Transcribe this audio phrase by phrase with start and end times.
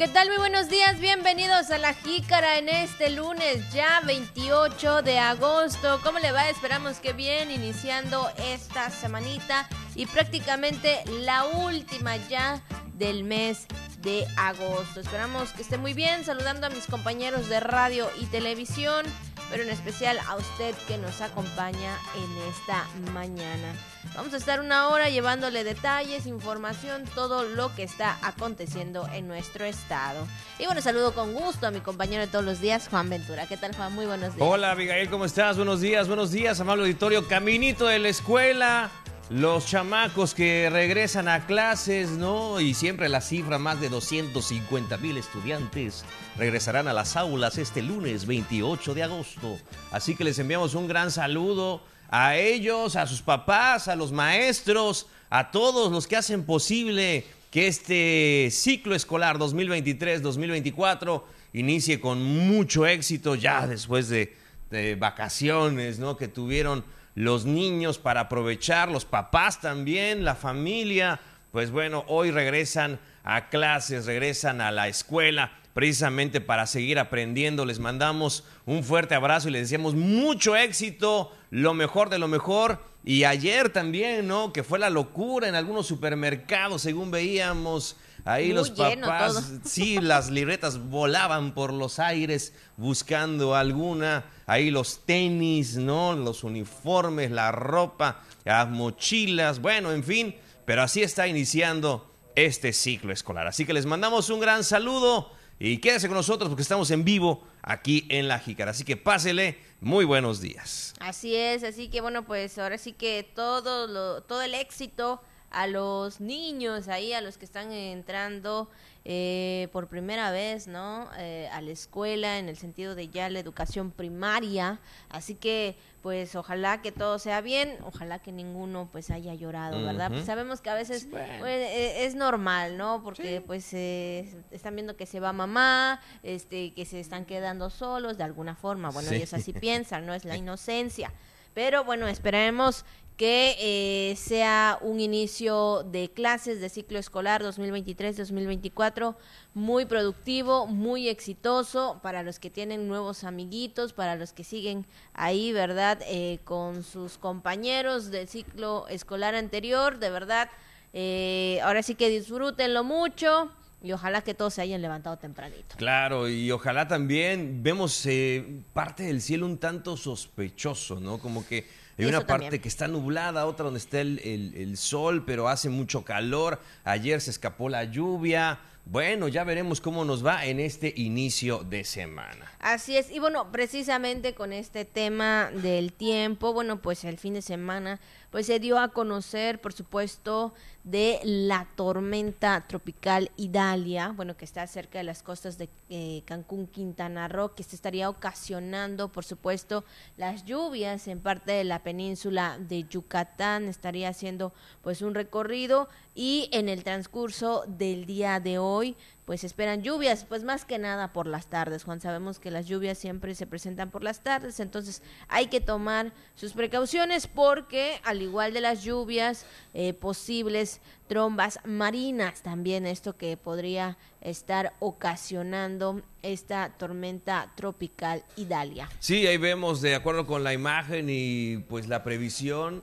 [0.00, 0.28] ¿Qué tal?
[0.28, 6.00] Muy buenos días, bienvenidos a La Jícara en este lunes ya 28 de agosto.
[6.02, 6.48] ¿Cómo le va?
[6.48, 12.62] Esperamos que bien, iniciando esta semanita y prácticamente la última ya
[12.94, 13.66] del mes
[14.00, 15.00] de agosto.
[15.00, 19.04] Esperamos que esté muy bien, saludando a mis compañeros de radio y televisión,
[19.50, 23.74] pero en especial a usted que nos acompaña en esta mañana.
[24.14, 29.64] Vamos a estar una hora llevándole detalles, información, todo lo que está aconteciendo en nuestro
[29.64, 30.26] estado.
[30.58, 33.46] Y bueno, saludo con gusto a mi compañero de todos los días, Juan Ventura.
[33.46, 33.92] ¿Qué tal, Juan?
[33.92, 34.48] Muy buenos días.
[34.48, 35.56] Hola, Abigail, ¿cómo estás?
[35.56, 37.28] Buenos días, buenos días, amable auditorio.
[37.28, 38.90] Caminito de la escuela,
[39.30, 42.60] los chamacos que regresan a clases, ¿no?
[42.60, 46.04] Y siempre la cifra, más de 250 mil estudiantes
[46.36, 49.56] regresarán a las aulas este lunes 28 de agosto.
[49.92, 51.80] Así que les enviamos un gran saludo
[52.10, 57.68] a ellos, a sus papás, a los maestros, a todos los que hacen posible que
[57.68, 61.22] este ciclo escolar 2023-2024
[61.52, 64.36] inicie con mucho éxito ya después de,
[64.70, 66.16] de, vacaciones, ¿no?
[66.16, 66.84] Que tuvieron
[67.20, 71.20] los niños para aprovechar, los papás también, la familia.
[71.52, 77.66] Pues bueno, hoy regresan a clases, regresan a la escuela precisamente para seguir aprendiendo.
[77.66, 82.82] Les mandamos un fuerte abrazo y les deseamos mucho éxito, lo mejor de lo mejor.
[83.04, 84.54] Y ayer también, ¿no?
[84.54, 87.96] Que fue la locura en algunos supermercados, según veíamos.
[88.24, 94.24] Ahí Muy los papás, sí, las libretas volaban por los aires buscando alguna.
[94.50, 96.12] Ahí los tenis, ¿no?
[96.12, 100.34] Los uniformes, la ropa, las mochilas, bueno, en fin.
[100.64, 103.46] Pero así está iniciando este ciclo escolar.
[103.46, 107.46] Así que les mandamos un gran saludo y quédese con nosotros porque estamos en vivo
[107.62, 108.72] aquí en La Jícara.
[108.72, 110.94] Así que pásele, muy buenos días.
[110.98, 115.66] Así es, así que bueno, pues ahora sí que todo, lo, todo el éxito a
[115.66, 118.68] los niños ahí, a los que están entrando
[119.04, 121.08] eh, por primera vez, ¿no?
[121.18, 124.78] Eh, a la escuela en el sentido de ya la educación primaria.
[125.08, 130.10] Así que, pues, ojalá que todo sea bien, ojalá que ninguno, pues, haya llorado, ¿verdad?
[130.10, 131.26] Pues sabemos que a veces Bueno.
[131.40, 133.02] pues, eh, es normal, ¿no?
[133.02, 138.18] Porque, pues, eh, están viendo que se va mamá, este, que se están quedando solos
[138.18, 138.90] de alguna forma.
[138.90, 139.16] Bueno, Sí.
[139.16, 140.14] ellos así piensan, ¿no?
[140.14, 141.10] Es la inocencia.
[141.54, 142.84] Pero bueno, esperemos
[143.20, 149.14] que eh, sea un inicio de clases de ciclo escolar 2023-2024
[149.52, 155.52] muy productivo, muy exitoso para los que tienen nuevos amiguitos, para los que siguen ahí,
[155.52, 155.98] ¿verdad?
[156.06, 160.48] Eh, con sus compañeros del ciclo escolar anterior, de verdad.
[160.94, 163.50] eh, ahora sí que disfrútenlo mucho
[163.82, 165.76] y ojalá que todos se hayan levantado tempranito.
[165.76, 171.18] Claro, y ojalá también vemos eh, parte del cielo un tanto sospechoso, ¿no?
[171.18, 171.66] Como que
[171.98, 172.62] hay Eso una parte también.
[172.62, 176.60] que está nublada, otra donde está el, el- el sol, pero hace mucho calor.
[176.84, 178.58] Ayer se escapó la lluvia.
[178.90, 182.50] Bueno, ya veremos cómo nos va en este inicio de semana.
[182.58, 187.40] Así es, y bueno, precisamente con este tema del tiempo, bueno, pues el fin de
[187.40, 188.00] semana,
[188.32, 190.52] pues se dio a conocer, por supuesto,
[190.82, 196.66] de la tormenta tropical Idalia, bueno, que está cerca de las costas de eh, Cancún,
[196.66, 199.84] Quintana Roo, que se estaría ocasionando, por supuesto,
[200.16, 204.52] las lluvias en parte de la península de Yucatán, estaría haciendo
[204.82, 208.79] pues un recorrido y en el transcurso del día de hoy,
[209.24, 212.00] pues esperan lluvias, pues más que nada por las tardes, Juan.
[212.00, 216.52] Sabemos que las lluvias siempre se presentan por las tardes, entonces hay que tomar sus
[216.52, 223.98] precauciones porque al igual de las lluvias, eh, posibles trombas marinas, también esto que podría
[224.20, 228.88] estar ocasionando esta tormenta tropical Idalia.
[228.98, 232.82] Sí, ahí vemos, de acuerdo con la imagen y pues la previsión,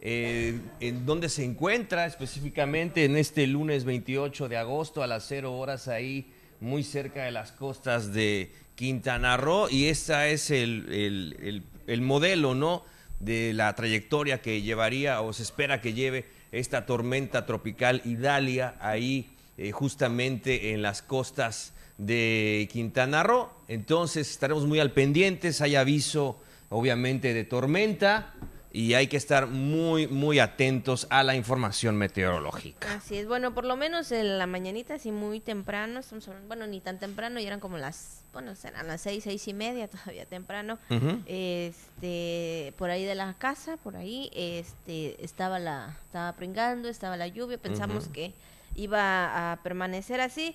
[0.00, 5.52] eh, en dónde se encuentra específicamente en este lunes 28 de agosto a las 0
[5.56, 9.68] horas ahí, muy cerca de las costas de Quintana Roo.
[9.70, 12.84] Y este es el, el- el- el modelo, ¿no?
[13.20, 19.30] De la trayectoria que llevaría o se espera que lleve esta tormenta tropical Idalia ahí
[19.56, 23.50] eh, justamente en las costas de Quintana Roo.
[23.66, 28.34] Entonces estaremos muy al pendientes, hay aviso obviamente de tormenta
[28.70, 32.94] y hay que estar muy, muy atentos a la información meteorológica.
[32.94, 36.66] Así es, bueno, por lo menos en la mañanita, así muy temprano, estamos hablando- bueno,
[36.66, 40.26] ni tan temprano, ya eran como las, bueno, eran las seis, seis y media, todavía
[40.26, 40.78] temprano,
[41.26, 47.28] este, por ahí de la casa, por ahí, este, estaba la, estaba pringando, estaba la
[47.28, 48.34] lluvia, pensamos que
[48.74, 50.54] iba a permanecer así,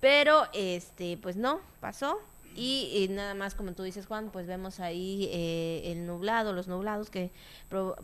[0.00, 2.18] pero, este, pues no, pasó,
[2.54, 7.30] y, nada más como tú dices Juan, pues vemos ahí eh, nublado, los nublados que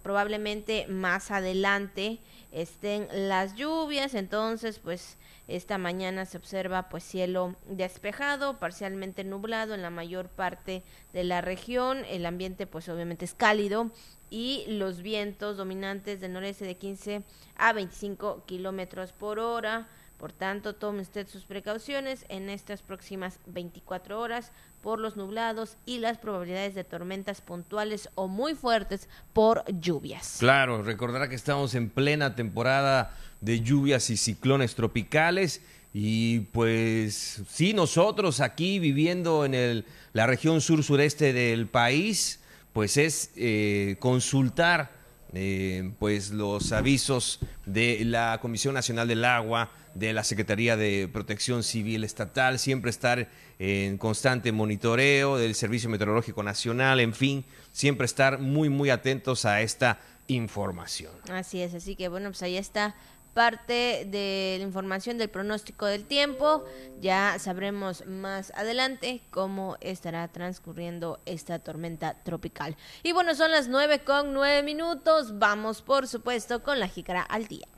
[0.03, 2.19] probablemente más adelante
[2.53, 9.83] estén las lluvias, entonces pues esta mañana se observa pues cielo despejado, parcialmente nublado en
[9.83, 10.83] la mayor parte
[11.13, 13.91] de la región, el ambiente pues obviamente es cálido
[14.31, 17.23] y los vientos dominantes del noreste de 15
[17.57, 19.89] a 25 kilómetros por hora.
[20.19, 24.51] Por tanto, tome usted sus precauciones en estas próximas 24 horas
[24.83, 30.39] por los nublados y las probabilidades de tormentas puntuales o muy fuertes por lluvias.
[30.41, 35.63] Claro, recordará que estamos en plena temporada de lluvias y ciclones tropicales
[35.95, 42.41] y pues sí, nosotros aquí viviendo en el, la región sur-sureste del país,
[42.73, 44.98] pues es eh, consultar
[45.35, 51.63] eh, pues los avisos de la Comisión Nacional del Agua, de la Secretaría de Protección
[51.63, 53.29] Civil Estatal, siempre estar
[53.59, 59.61] en constante monitoreo del Servicio Meteorológico Nacional, en fin, siempre estar muy, muy atentos a
[59.61, 59.99] esta
[60.29, 61.13] información.
[61.31, 62.95] Así es, así que bueno, pues ahí está
[63.39, 66.65] parte de la información del pronóstico del tiempo.
[67.01, 72.75] Ya sabremos más adelante cómo estará transcurriendo esta tormenta tropical.
[73.05, 75.39] Y bueno, son las nueve con nueve minutos.
[75.39, 77.69] Vamos, por supuesto, con la jícara al día.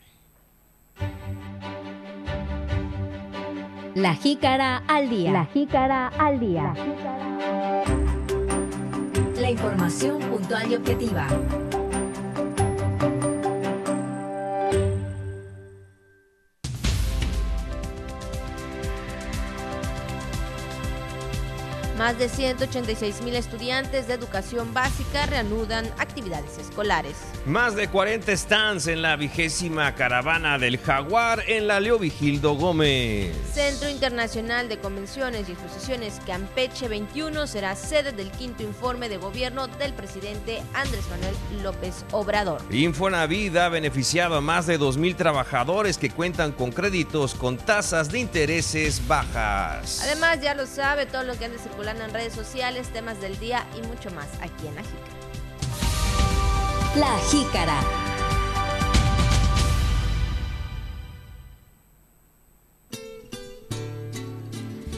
[3.94, 5.30] La jícara al día.
[5.30, 6.72] La jícara al día.
[9.36, 11.28] La información puntual y objetiva.
[22.00, 27.14] Más de 186 mil estudiantes de educación básica reanudan actividades escolares.
[27.44, 33.36] Más de 40 stands en la vigésima caravana del Jaguar en la Leo Vigildo Gómez.
[33.52, 39.66] Centro Internacional de Convenciones y Exposiciones Campeche 21 será sede del quinto informe de gobierno
[39.66, 42.62] del presidente Andrés Manuel López Obrador.
[42.70, 48.10] Infonavit ha beneficiado a más de 2 mil trabajadores que cuentan con créditos con tasas
[48.10, 50.00] de intereses bajas.
[50.02, 53.38] Además, ya lo sabe, todo lo que han de circular en redes sociales, temas del
[53.40, 55.20] día y mucho más aquí en La Jícara.
[56.96, 57.80] La Jícara.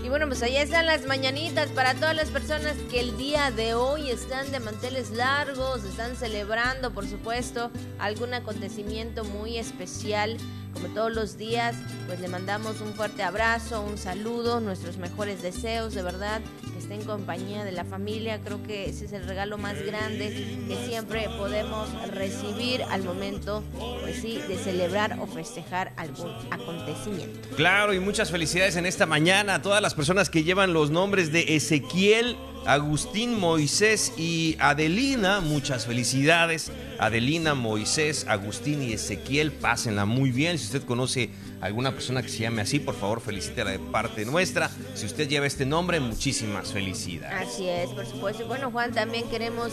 [0.05, 3.73] Y bueno, pues ahí están las mañanitas para todas las personas que el día de
[3.73, 10.37] hoy están de manteles largos, están celebrando, por supuesto, algún acontecimiento muy especial
[10.73, 15.95] como todos los días, pues le mandamos un fuerte abrazo, un saludo, nuestros mejores deseos,
[15.95, 16.41] de verdad,
[16.83, 18.41] esté en compañía de la familia.
[18.45, 20.29] Creo que ese es el regalo más grande
[20.69, 23.63] que siempre podemos recibir al momento,
[24.01, 27.49] pues sí, de celebrar o festejar algún acontecimiento.
[27.57, 31.33] Claro, y muchas felicidades en esta mañana a todas las personas que llevan los nombres
[31.33, 32.37] de Ezequiel.
[32.65, 36.71] Agustín, Moisés y Adelina, muchas felicidades.
[36.99, 40.59] Adelina, Moisés, Agustín y Ezequiel, pásenla muy bien.
[40.59, 41.31] Si usted conoce
[41.63, 44.69] alguna persona que se llame así, por favor felicítela de parte nuestra.
[44.95, 47.49] Si usted lleva este nombre, muchísimas felicidades.
[47.49, 48.43] Así es, por supuesto.
[48.43, 49.73] Y bueno, Juan, también queremos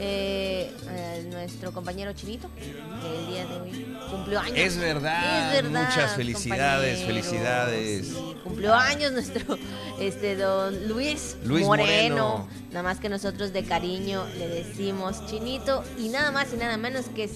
[0.00, 0.70] eh,
[1.30, 4.58] nuestro compañero Chinito, que el día de hoy cumplió años.
[4.58, 8.08] Es verdad, es verdad muchas felicidades, felicidades.
[8.42, 9.56] cumplió años nuestro
[10.00, 12.48] este don Luis, Luis Moreno.
[12.70, 17.06] Nada más que nosotros de cariño le decimos Chinito y nada más y nada menos
[17.06, 17.28] que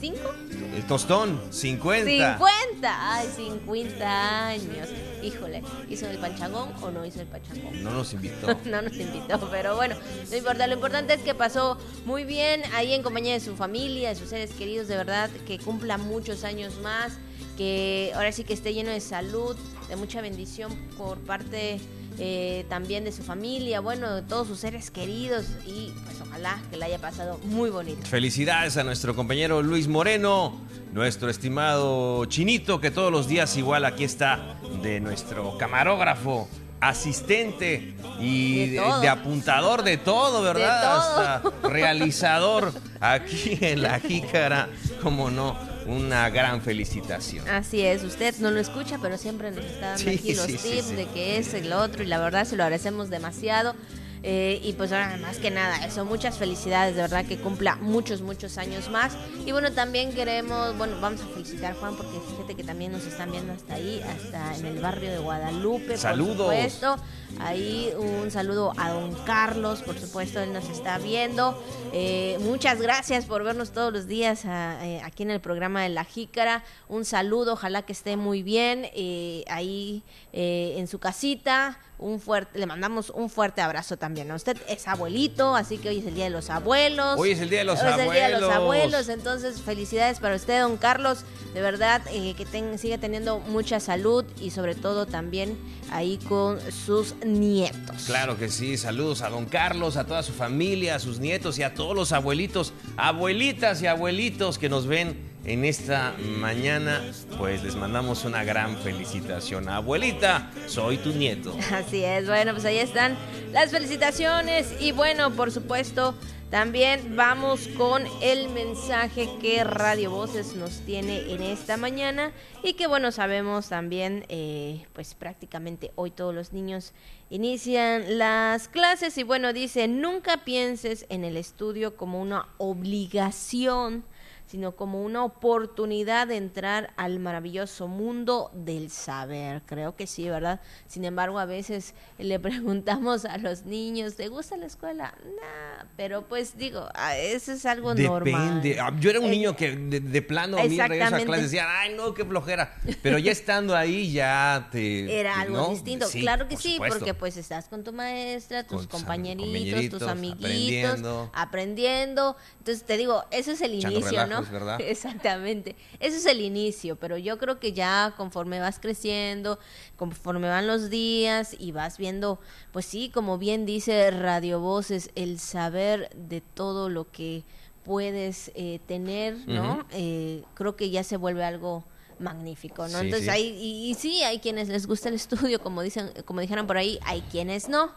[0.00, 0.76] 55.
[0.76, 2.38] El tostón, 50.
[2.38, 4.88] 50, ay, 50 años.
[5.22, 7.82] Híjole, ¿hizo el panchangón o no hizo el panchangón?
[7.82, 8.46] No nos invitó.
[8.64, 9.96] no nos invitó, pero bueno,
[10.30, 10.66] no importa.
[10.66, 14.28] Lo importante es que pasó muy bien ahí en compañía de su familia, de sus
[14.28, 17.14] seres queridos, de verdad, que cumpla muchos años más,
[17.56, 19.56] que ahora sí que esté lleno de salud,
[19.88, 21.80] de mucha bendición por parte
[22.18, 26.76] eh, también de su familia, bueno, de todos sus seres queridos y pues ojalá que
[26.76, 28.06] le haya pasado muy bonito.
[28.06, 30.60] Felicidades a nuestro compañero Luis Moreno,
[30.92, 36.48] nuestro estimado Chinito, que todos los días igual aquí está de nuestro camarógrafo
[36.80, 40.96] asistente y de, apuntador de todo, ¿verdad?
[40.96, 44.68] Hasta realizador aquí en la jícara,
[45.02, 47.48] como no una gran felicitación.
[47.48, 51.06] Así es, usted no lo escucha, pero siempre nos está dando aquí los tips de
[51.12, 53.74] que es el otro y la verdad se lo agradecemos demasiado.
[54.22, 58.20] Eh, y pues ahora más que nada, eso, muchas felicidades, de verdad que cumpla muchos,
[58.20, 59.16] muchos años más.
[59.46, 63.06] Y bueno, también queremos, bueno, vamos a felicitar a Juan porque fíjate que también nos
[63.06, 65.96] están viendo hasta ahí, hasta en el barrio de Guadalupe.
[65.96, 66.36] Saludos.
[66.36, 66.96] Por supuesto.
[67.40, 71.60] Ahí un saludo a don Carlos, por supuesto, él nos está viendo.
[71.92, 75.90] Eh, muchas gracias por vernos todos los días a- eh, aquí en el programa de
[75.90, 76.64] La Jícara.
[76.88, 81.78] Un saludo, ojalá que esté muy bien eh, ahí en su casita.
[82.00, 84.28] Un fuerte, le mandamos un fuerte abrazo también.
[84.28, 84.36] ¿no?
[84.36, 87.18] Usted es abuelito, así que hoy es el día de los abuelos.
[87.18, 88.54] Hoy es el Día de los Hoy es el día de los Abuelos.
[88.94, 89.08] abuelos.
[89.08, 91.24] Entonces, felicidades para usted, don Carlos.
[91.54, 95.58] De verdad, que ten- siga teniendo mucha salud y sobre todo también
[95.90, 98.04] ahí con sus nietos.
[98.06, 101.62] Claro que sí, saludos a don Carlos, a toda su familia, a sus nietos y
[101.62, 107.02] a todos los abuelitos, abuelitas y abuelitos que nos ven en esta mañana.
[107.36, 109.68] Pues les mandamos una gran felicitación.
[109.68, 111.56] Abuelita, soy tu nieto.
[111.72, 113.16] Así es, bueno, pues ahí están
[113.52, 116.14] las felicitaciones y bueno, por supuesto,
[116.50, 122.86] también vamos con el mensaje que Radio Voces nos tiene en esta mañana y que
[122.86, 126.92] bueno, sabemos también, eh, pues prácticamente hoy todos los niños
[127.28, 134.04] inician las clases y bueno, dice, nunca pienses en el estudio como una obligación
[134.48, 139.62] sino como una oportunidad de entrar al maravilloso mundo del saber.
[139.66, 140.60] Creo que sí, ¿verdad?
[140.86, 145.14] Sin embargo, a veces le preguntamos a los niños, ¿te gusta la escuela?
[145.22, 148.62] Nah, pero pues digo, eso es algo normal.
[148.62, 148.80] Depende.
[148.80, 151.42] Ah, Yo era un Eh, niño que de, de plano a mí regreso a clase
[151.42, 152.74] decía, ay no, qué flojera.
[153.02, 155.18] Pero ya estando ahí ya te...
[155.20, 155.68] Era algo ¿no?
[155.70, 156.06] distinto.
[156.06, 156.98] Sí, claro que por sí, supuesto.
[156.98, 161.30] porque pues estás con tu maestra, tus Con compañeritos, compañeritos, tus amiguitos, aprendiendo.
[161.34, 162.36] aprendiendo.
[162.58, 164.37] Entonces te digo, eso es el Echando inicio, ¿no?
[164.50, 164.80] ¿Verdad?
[164.82, 165.76] Exactamente.
[166.00, 169.58] Eso es el inicio, pero yo creo que ya conforme vas creciendo,
[169.96, 172.40] conforme van los días y vas viendo,
[172.72, 177.44] pues sí, como bien dice Radio Voces, el saber de todo lo que
[177.84, 179.86] puedes eh, tener, ¿no?
[179.92, 181.84] Eh, creo que ya se vuelve algo
[182.20, 182.98] magnífico, ¿no?
[183.00, 183.30] Sí, Entonces sí.
[183.30, 186.76] hay y, y sí hay quienes les gusta el estudio, como dicen, como dijeron por
[186.76, 187.92] ahí, hay quienes no,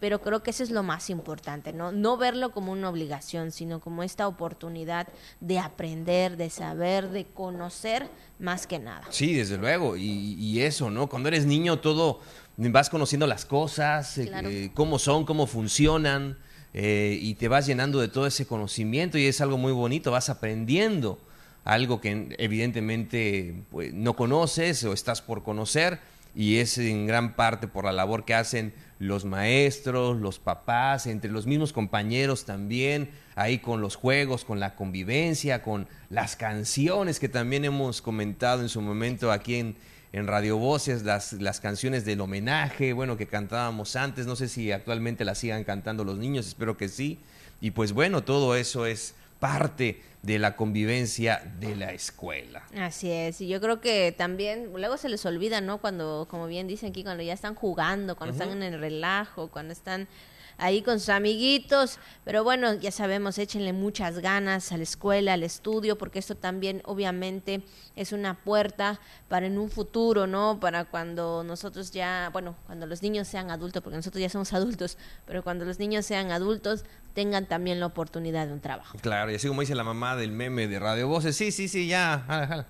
[0.00, 1.92] pero creo que eso es lo más importante, ¿no?
[1.92, 5.08] No verlo como una obligación, sino como esta oportunidad
[5.40, 9.04] de aprender, de saber, de conocer más que nada.
[9.10, 9.96] Sí, desde luego.
[9.96, 11.08] Y, y eso, ¿no?
[11.08, 12.20] Cuando eres niño todo
[12.58, 14.48] vas conociendo las cosas, eh, Claro.
[14.48, 16.38] eh, cómo son, cómo funcionan,
[16.72, 20.28] eh, y te vas llenando de todo ese conocimiento y es algo muy bonito, vas
[20.28, 21.18] aprendiendo
[21.66, 25.98] algo que evidentemente pues, no conoces o estás por conocer
[26.32, 31.30] y es en gran parte por la labor que hacen los maestros, los papás, entre
[31.30, 37.28] los mismos compañeros también, ahí con los juegos, con la convivencia, con las canciones que
[37.28, 39.76] también hemos comentado en su momento aquí en,
[40.12, 44.70] en Radio Voces, las, las canciones del homenaje, bueno, que cantábamos antes, no sé si
[44.70, 47.18] actualmente las sigan cantando los niños, espero que sí.
[47.60, 52.64] Y pues bueno, todo eso es parte de la convivencia de la escuela.
[52.76, 55.78] Así es, y yo creo que también luego se les olvida, ¿no?
[55.78, 59.72] Cuando, como bien dicen aquí, cuando ya están jugando, cuando están en el relajo, cuando
[59.72, 60.08] están
[60.58, 65.42] ahí con sus amiguitos, pero bueno, ya sabemos, échenle muchas ganas a la escuela, al
[65.42, 67.62] estudio, porque esto también obviamente
[67.94, 70.58] es una puerta para en un futuro, ¿no?
[70.60, 74.98] Para cuando nosotros ya, bueno, cuando los niños sean adultos, porque nosotros ya somos adultos,
[75.26, 76.84] pero cuando los niños sean adultos,
[77.14, 78.98] tengan también la oportunidad de un trabajo.
[79.00, 81.88] Claro, y así como dice la mamá del meme de Radio Voces, sí, sí, sí,
[81.88, 82.66] ya, jala, jala.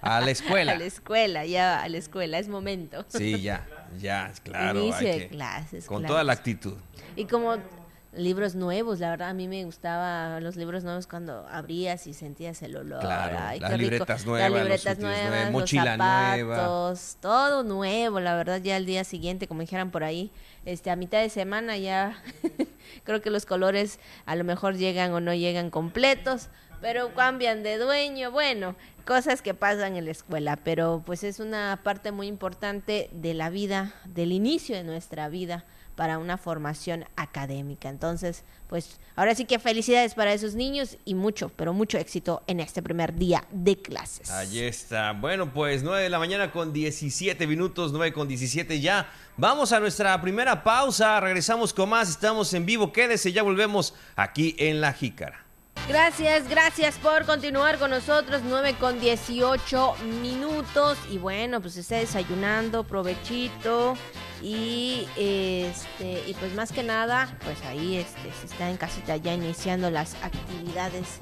[0.00, 0.72] A la escuela.
[0.72, 3.04] A la escuela, ya a la escuela, es momento.
[3.08, 3.66] Sí, ya,
[4.00, 4.80] ya, claro.
[4.80, 6.74] Inicio hay de que- clases, Con toda la actitud.
[7.16, 7.56] Y como
[8.14, 12.60] libros nuevos, la verdad a mí me gustaba los libros nuevos cuando abrías y sentías
[12.62, 13.00] el olor.
[13.00, 13.90] Claro, Ay, las qué rico.
[13.90, 16.56] libretas nuevas, las los libretas nuevas, los nueva.
[16.56, 20.30] zapatos, todo nuevo, la verdad ya el día siguiente, como dijeran por ahí,
[20.66, 22.22] este a mitad de semana ya
[23.04, 26.48] creo que los colores a lo mejor llegan o no llegan completos,
[26.82, 28.74] pero cambian de dueño, bueno,
[29.06, 33.48] cosas que pasan en la escuela, pero pues es una parte muy importante de la
[33.48, 37.88] vida, del inicio de nuestra vida para una formación académica.
[37.88, 42.60] Entonces, pues ahora sí que felicidades para esos niños y mucho, pero mucho éxito en
[42.60, 44.30] este primer día de clases.
[44.30, 45.12] Allí está.
[45.12, 49.08] Bueno, pues 9 de la mañana con 17 minutos, 9 con 17 ya.
[49.36, 51.20] Vamos a nuestra primera pausa.
[51.20, 52.08] Regresamos con más.
[52.08, 52.92] Estamos en vivo.
[52.92, 55.41] Quédese, ya volvemos aquí en La Jícara.
[55.88, 58.42] Gracias, gracias por continuar con nosotros.
[58.44, 60.96] 9 con 18 minutos.
[61.10, 63.94] Y bueno, pues esté desayunando, provechito.
[64.40, 69.34] Y este, y pues más que nada, pues ahí este, se está en casita ya
[69.34, 71.18] iniciando las actividades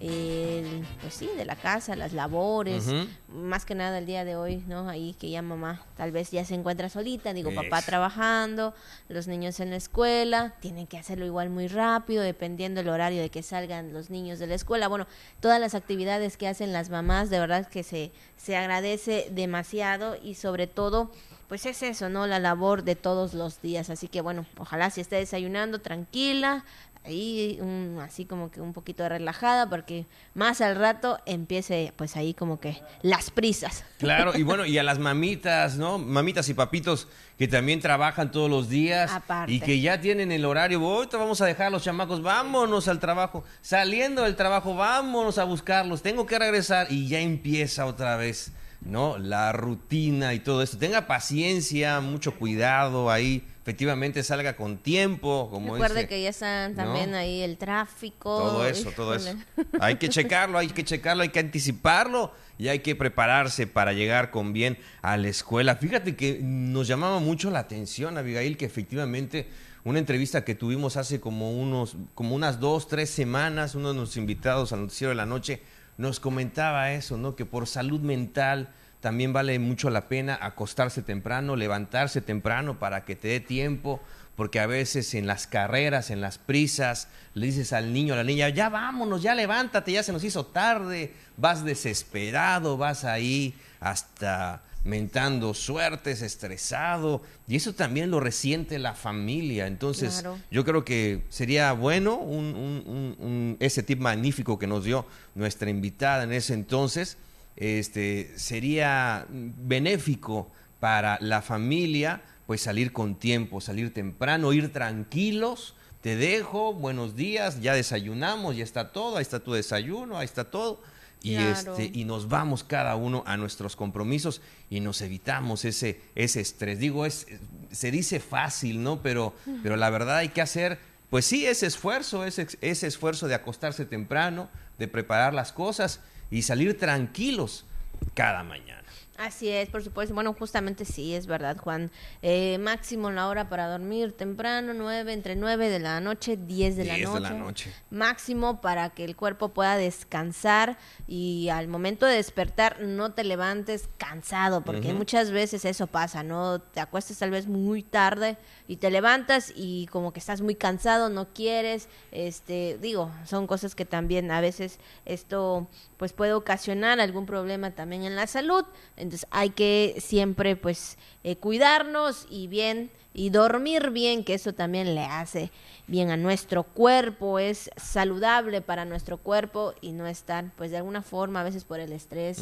[0.00, 2.86] el, pues sí, de la casa, las labores,
[3.28, 4.88] más que nada el día de hoy, ¿no?
[4.88, 8.74] Ahí que ya mamá tal vez ya se encuentra solita, digo, papá trabajando,
[9.08, 13.30] los niños en la escuela, tienen que hacerlo igual muy rápido, dependiendo el horario de
[13.30, 14.88] que salgan los niños de la escuela.
[14.88, 15.06] Bueno,
[15.40, 20.34] todas las actividades que hacen las mamás, de verdad que se, se agradece demasiado y
[20.34, 21.10] sobre todo
[21.48, 22.26] pues es eso, ¿no?
[22.26, 23.90] La labor de todos los días.
[23.90, 26.64] Así que bueno, ojalá si esté desayunando tranquila,
[27.06, 32.32] ahí un- así como que un poquito relajada, porque más al rato empiece pues ahí
[32.32, 33.84] como que las prisas.
[33.98, 35.98] Claro, y bueno, y a las mamitas, ¿no?
[35.98, 37.06] Mamitas y papitos
[37.38, 39.52] que también trabajan todos los días Aparte.
[39.52, 40.80] y que ya tienen el horario.
[40.80, 43.44] Ahorita vamos a dejar a los chamacos, vámonos al trabajo.
[43.60, 46.00] Saliendo del trabajo, vámonos a buscarlos.
[46.00, 48.52] Tengo que regresar y ya empieza otra vez,
[48.84, 49.18] ¿no?
[49.18, 50.78] La rutina y todo esto.
[50.78, 53.44] Tenga paciencia, mucho cuidado ahí.
[53.62, 56.08] Efectivamente salga con tiempo, como Recuerde dice.
[56.08, 57.16] que ya están también ¿no?
[57.16, 58.38] ahí el tráfico.
[58.38, 59.34] Todo eso, todo eso.
[59.80, 64.30] Hay que checarlo, hay que checarlo, hay que anticiparlo y hay que prepararse para llegar
[64.30, 65.76] con bien a la escuela.
[65.76, 69.48] Fíjate que nos llamaba mucho la atención, Abigail, que efectivamente
[69.84, 74.18] una entrevista que tuvimos hace como unos, como unas dos, tres semanas, uno de nuestros
[74.18, 75.62] invitados al noticiero de la noche
[75.96, 77.36] nos comentaba eso, ¿no?
[77.36, 78.68] Que por salud mental
[79.00, 84.00] también vale mucho la pena acostarse temprano, levantarse temprano para que te dé tiempo,
[84.34, 88.24] porque a veces en las carreras, en las prisas, le dices al niño, a la
[88.24, 94.62] niña, ya vámonos, ya levántate, ya se nos hizo tarde, vas desesperado, vas ahí hasta
[94.84, 99.66] mentando suertes, estresado, y eso también lo resiente la familia.
[99.66, 100.38] Entonces, Claro.
[100.50, 105.06] yo creo que sería bueno un, un- un- un- ese tip magnífico que nos dio
[105.34, 107.16] nuestra invitada en ese entonces,
[107.56, 110.50] este, sería benéfico
[110.80, 115.74] para la familia, pues salir con tiempo, salir temprano, ir tranquilos.
[116.02, 120.44] Te dejo, buenos días, ya desayunamos, ya está todo, ahí está tu desayuno, ahí está
[120.44, 120.82] todo.
[121.24, 121.76] Y, Claro.
[121.76, 126.78] este, y nos vamos cada uno a nuestros compromisos y nos evitamos ese, ese estrés.
[126.78, 127.26] Digo, es,
[127.72, 129.00] se dice fácil, ¿no?
[129.00, 130.78] Pero, pero la verdad hay que hacer,
[131.08, 136.00] pues sí, ese esfuerzo, ese, ese esfuerzo de acostarse temprano, de preparar las cosas
[136.30, 137.64] y salir tranquilos
[138.12, 138.83] cada mañana.
[139.16, 140.12] Así es, por supuesto.
[140.12, 141.92] Bueno, justamente sí, es verdad, Juan.
[142.20, 146.84] Eh, máximo la hora para dormir temprano, nueve, entre 9 de la noche, 10 de,
[146.84, 147.14] la 10 noche.
[147.14, 147.72] de la noche.
[147.90, 153.88] Máximo para que el cuerpo pueda descansar y al momento de despertar no te levantes
[153.98, 156.60] cansado, porque muchas veces eso pasa, ¿no?
[156.60, 161.08] Te acuestas tal vez muy tarde y te levantas y como que estás muy cansado,
[161.08, 167.26] no quieres, este, digo, son cosas que también a veces esto pues puede ocasionar algún
[167.26, 168.64] problema también en la salud.
[169.04, 174.94] Entonces hay que siempre pues eh, cuidarnos y bien y dormir bien, que eso también
[174.94, 175.52] le hace
[175.86, 181.02] bien a nuestro cuerpo, es saludable para nuestro cuerpo y no estar pues de alguna
[181.02, 182.40] forma a veces por el estrés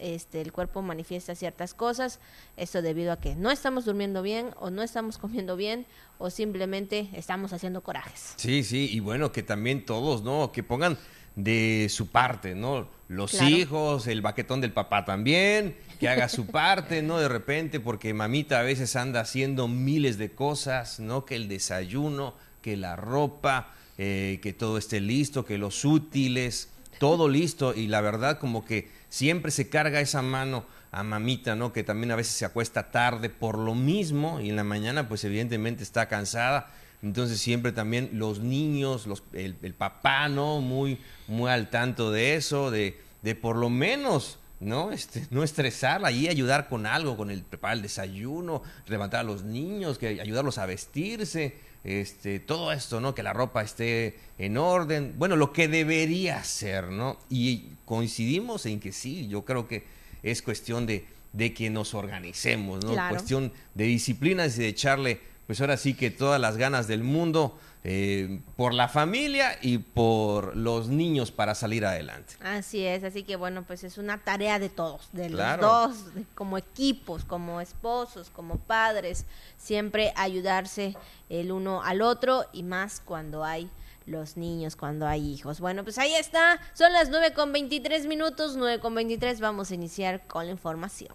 [0.00, 2.18] este el cuerpo manifiesta ciertas cosas,
[2.56, 5.86] esto debido a que no estamos durmiendo bien o no estamos comiendo bien
[6.18, 8.34] o simplemente estamos haciendo corajes.
[8.36, 10.52] Sí, sí, y bueno, que también todos, ¿no?
[10.52, 10.98] Que pongan
[11.36, 12.88] de su parte, ¿no?
[13.08, 13.48] Los Claro.
[13.48, 17.18] hijos, el baquetón del papá también, que haga su parte, ¿no?
[17.18, 21.24] De repente, porque mamita a veces anda haciendo miles de cosas, ¿no?
[21.24, 27.28] Que el desayuno, que la ropa, eh, que todo esté listo, que los útiles, todo
[27.28, 31.72] listo, y la verdad como que siempre se carga esa mano a mamita, ¿no?
[31.72, 35.24] Que también a veces se acuesta tarde por lo mismo y en la mañana pues
[35.24, 36.70] evidentemente está cansada.
[37.02, 40.60] Entonces siempre también los niños, los, el, el papá, ¿no?
[40.60, 44.92] Muy, muy al tanto de eso, de, de por lo menos, ¿no?
[44.92, 49.42] Este, no estresarla y ayudar con algo, con el preparar el desayuno, levantar a los
[49.42, 53.14] niños, que ayudarlos a vestirse, este, todo esto, ¿no?
[53.14, 55.14] Que la ropa esté en orden.
[55.16, 57.18] Bueno, lo que debería ser, ¿no?
[57.30, 59.84] Y coincidimos en que sí, yo creo que
[60.22, 62.92] es cuestión de, de que nos organicemos, ¿no?
[62.92, 63.16] Claro.
[63.16, 67.58] Cuestión de disciplinas y de echarle, pues ahora sí que todas las ganas del mundo
[67.82, 72.34] eh, por la familia y por los niños para salir adelante.
[72.40, 75.88] Así es, así que bueno, pues es una tarea de todos, de Claro.
[75.88, 79.24] los dos, como equipos, como esposos, como padres,
[79.58, 80.94] siempre ayudarse
[81.28, 83.68] el uno al otro y más cuando hay
[84.06, 85.58] los niños, cuando hay hijos.
[85.58, 89.74] Bueno, pues ahí está, son las 9 con 23 minutos, 9 con 23, vamos a
[89.74, 91.10] iniciar con la información.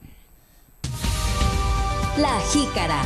[2.18, 3.02] La Jícara.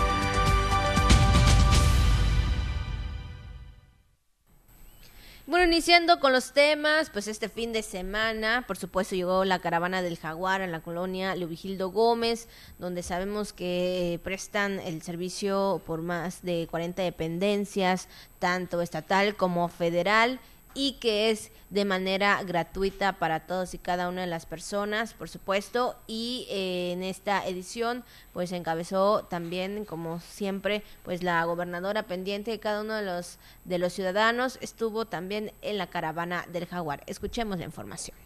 [5.50, 10.04] Bueno, iniciando con los temas, pues este fin de semana, por supuesto, llegó la caravana
[10.04, 16.04] del Jaguar a la colonia Leovigildo Gómez, donde sabemos que eh, prestan el servicio por
[16.04, 20.40] más de 40 dependencias, tanto estatal como federal.
[20.74, 25.30] Y que es de manera gratuita para todos y cada una de las personas, por
[25.30, 28.04] supuesto, y eh, en esta edición
[28.34, 33.78] pues encabezó también como siempre pues la gobernadora pendiente de cada uno de los de
[33.78, 37.04] los ciudadanos estuvo también en la caravana del jaguar.
[37.06, 38.18] Escuchemos la información.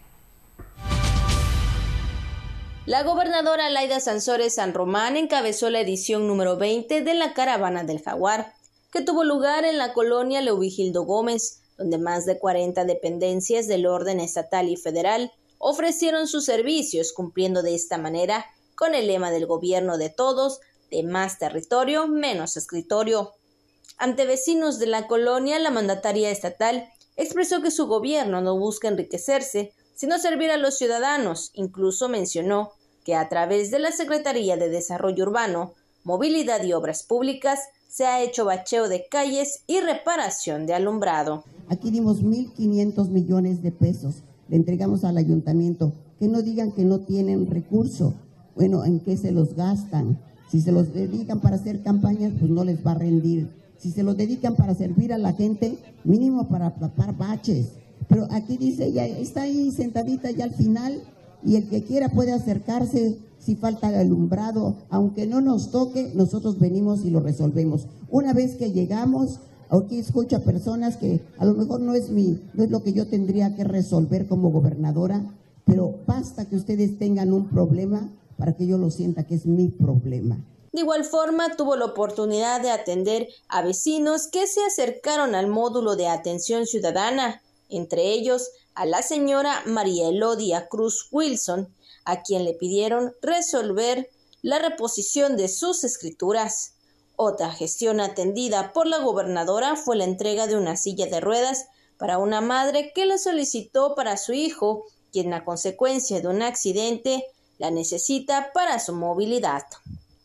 [2.86, 8.02] La gobernadora Laida Sansores San Román encabezó la edición número 20 de la Caravana del
[8.02, 8.54] Jaguar,
[8.92, 14.20] que tuvo lugar en la colonia Leovigildo Gómez, donde más de 40 dependencias del orden
[14.20, 19.98] estatal y federal ofrecieron sus servicios, cumpliendo de esta manera con el lema del gobierno
[19.98, 20.60] de todos,
[20.92, 23.32] de más territorio, menos escritorio.
[23.98, 29.74] Ante vecinos de la colonia, la mandataria estatal expresó que su gobierno no busca enriquecerse,
[29.96, 31.52] sino servir a los ciudadanos.
[31.54, 32.74] Incluso mencionó
[33.06, 38.22] que a través de la Secretaría de Desarrollo Urbano, Movilidad y Obras Públicas se ha
[38.22, 41.44] hecho bacheo de calles y reparación de alumbrado.
[41.70, 45.94] Aquí dimos 1.500 millones de pesos, le entregamos al ayuntamiento.
[46.20, 48.14] Que no digan que no tienen recurso.
[48.56, 50.20] Bueno, ¿en qué se los gastan?
[50.50, 53.50] Si se los dedican para hacer campañas, pues no les va a rendir.
[53.78, 57.72] Si se los dedican para servir a la gente, mínimo para tapar baches,
[58.08, 61.02] pero aquí dice, ya está ahí sentadita ya al final
[61.44, 67.04] y el que quiera puede acercarse si falta alumbrado, aunque no nos toque, nosotros venimos
[67.04, 67.88] y lo resolvemos.
[68.10, 72.40] Una vez que llegamos, aquí escucho a personas que a lo mejor no es mi,
[72.54, 75.24] no es lo que yo tendría que resolver como gobernadora,
[75.66, 79.70] pero basta que ustedes tengan un problema para que yo lo sienta que es mi
[79.70, 80.38] problema.
[80.72, 85.96] De igual forma, tuvo la oportunidad de atender a vecinos que se acercaron al módulo
[85.96, 91.68] de atención ciudadana entre ellos a la señora María Elodia Cruz Wilson,
[92.06, 94.10] a quien le pidieron resolver
[94.42, 96.73] la reposición de sus escrituras.
[97.16, 102.18] Otra gestión atendida por la gobernadora fue la entrega de una silla de ruedas para
[102.18, 107.24] una madre que la solicitó para su hijo, quien a consecuencia de un accidente
[107.60, 109.64] la necesita para su movilidad.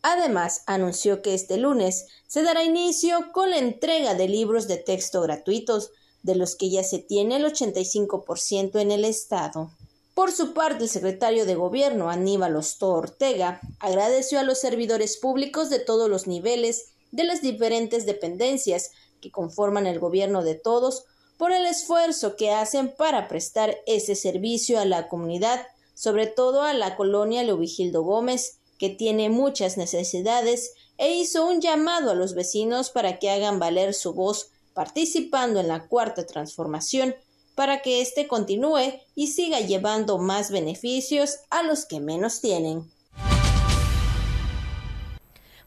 [0.03, 5.21] Además, anunció que este lunes se dará inicio con la entrega de libros de texto
[5.21, 5.91] gratuitos
[6.23, 9.71] de los que ya se tiene el 85% en el Estado.
[10.19, 15.71] Por su parte, el secretario de Gobierno, Aníbal Osto Ortega, agradeció a los servidores públicos
[15.71, 21.05] de todos los niveles de las diferentes dependencias que conforman el gobierno de todos
[21.37, 26.75] por el esfuerzo que hacen para prestar ese servicio a la comunidad, sobre todo a
[26.75, 32.91] la colonia Leovigildo Gómez, que tiene muchas necesidades, e hizo un llamado a los vecinos
[32.91, 37.15] para que hagan valer su voz participando en la cuarta transformación
[37.59, 42.89] para que éste continúe y siga llevando más beneficios a los que menos tienen.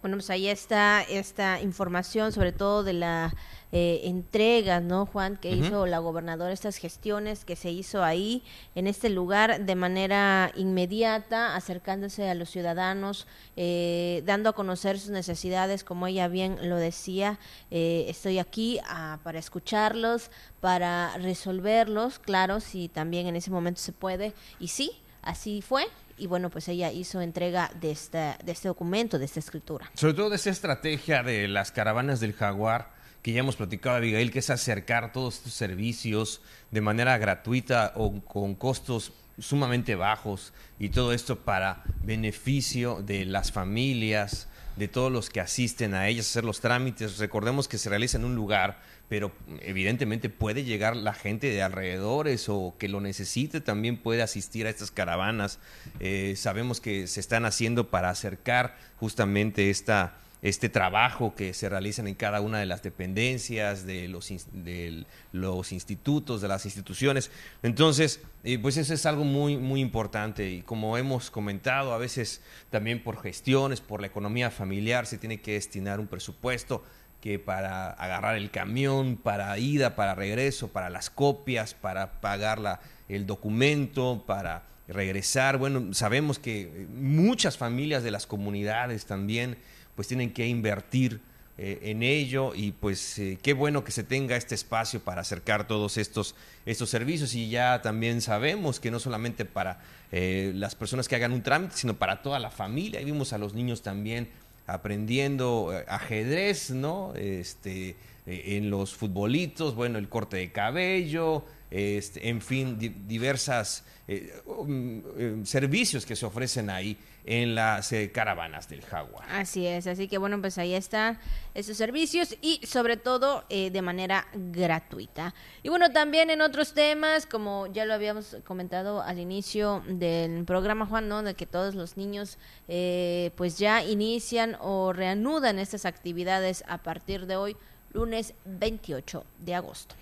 [0.01, 3.35] Bueno, pues ahí está esta información, sobre todo de la
[3.71, 5.37] eh, entregas, ¿no, Juan?
[5.37, 8.43] Que hizo la gobernadora, estas gestiones que se hizo ahí,
[8.75, 15.11] en este lugar, de manera inmediata, acercándose a los ciudadanos, eh, dando a conocer sus
[15.11, 17.39] necesidades, como ella bien lo decía.
[17.69, 23.93] Eh, estoy aquí ah, para escucharlos, para resolverlos, claro, si también en ese momento se
[23.93, 24.33] puede.
[24.59, 25.85] Y sí, así fue
[26.17, 29.89] y bueno, pues ella hizo entrega de, esta, de este documento, de esta escritura.
[29.95, 34.31] Sobre todo de esta estrategia de las caravanas del jaguar, que ya hemos platicado, Abigail,
[34.31, 40.89] que es acercar todos estos servicios de manera gratuita o con costos sumamente bajos y
[40.89, 46.43] todo esto para beneficio de las familias, de todos los que asisten a ellas, hacer
[46.43, 47.17] los trámites.
[47.17, 49.31] Recordemos que se realiza en un lugar, pero
[49.61, 54.69] evidentemente puede llegar la gente de alrededores o que lo necesite también puede asistir a
[54.69, 55.59] estas caravanas.
[55.99, 62.07] Eh, sabemos que se están haciendo para acercar justamente esta este trabajo que se realizan
[62.07, 67.29] en cada una de las dependencias, de los, de los institutos, de las instituciones.
[67.61, 72.41] Entonces, eh, pues eso es algo muy, muy importante y como hemos comentado, a veces
[72.71, 76.83] también por gestiones, por la economía familiar, se tiene que destinar un presupuesto
[77.21, 82.81] que para agarrar el camión, para ida, para regreso, para las copias, para pagar la,
[83.09, 85.57] el documento, para regresar.
[85.57, 89.57] Bueno, sabemos que muchas familias de las comunidades también
[89.95, 91.21] pues tienen que invertir
[91.63, 95.67] eh, en ello y pues eh, qué bueno que se tenga este espacio para acercar
[95.67, 96.33] todos estos,
[96.65, 99.79] estos servicios y ya también sabemos que no solamente para
[100.11, 102.99] eh, las personas que hagan un trámite, sino para toda la familia.
[102.99, 104.29] Y vimos a los niños también
[104.65, 107.13] aprendiendo ajedrez, ¿no?
[107.15, 115.01] Este, en los futbolitos, bueno, el corte de cabello, este, en fin, diversas eh, um,
[115.17, 119.25] eh, servicios que se ofrecen ahí en las eh, caravanas del Jaguar.
[119.29, 121.17] Así es, así que bueno, pues ahí están
[121.53, 125.33] esos servicios y sobre todo de manera gratuita.
[125.63, 130.85] Y bueno, también en otros temas, como ya lo habíamos comentado al inicio del programa,
[130.87, 131.23] Juan, ¿no?
[131.23, 137.35] De que todos los niños pues ya inician o reanudan estas actividades a partir de
[137.37, 137.55] hoy,
[137.93, 139.95] lunes 28 de agosto.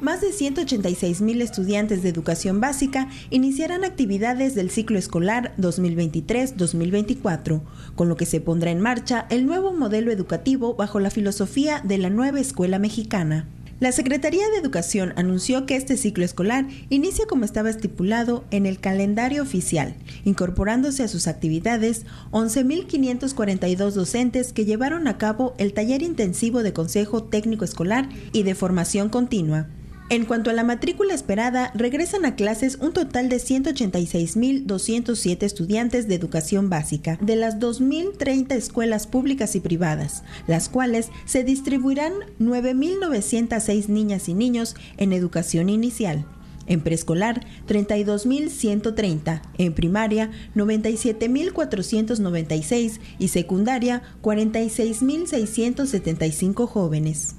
[0.00, 7.60] Más de 186 mil estudiantes de educación básica iniciarán actividades del ciclo escolar 2023-2024,
[7.96, 11.98] con lo que se pondrá en marcha el nuevo modelo educativo bajo la filosofía de
[11.98, 13.46] la nueva escuela mexicana.
[13.78, 18.80] La Secretaría de Educación anunció que este ciclo escolar inicia como estaba estipulado en el
[18.80, 26.62] calendario oficial, incorporándose a sus actividades 11.542 docentes que llevaron a cabo el taller intensivo
[26.62, 29.68] de Consejo Técnico Escolar y de Formación Continua.
[30.10, 36.16] En cuanto a la matrícula esperada, regresan a clases un total de 186.207 estudiantes de
[36.16, 44.28] educación básica de las 2.030 escuelas públicas y privadas, las cuales se distribuirán 9.906 niñas
[44.28, 46.26] y niños en educación inicial.
[46.66, 57.36] En preescolar, 32.130, en primaria, 97.496 y secundaria, 46.675 jóvenes.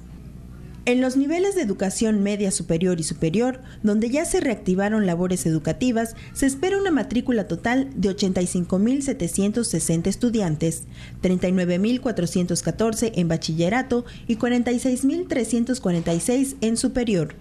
[0.84, 6.16] En los niveles de educación media superior y superior, donde ya se reactivaron labores educativas,
[6.32, 10.82] se espera una matrícula total de 85.760 estudiantes,
[11.22, 17.36] 39.414 en bachillerato y 46.346 en superior,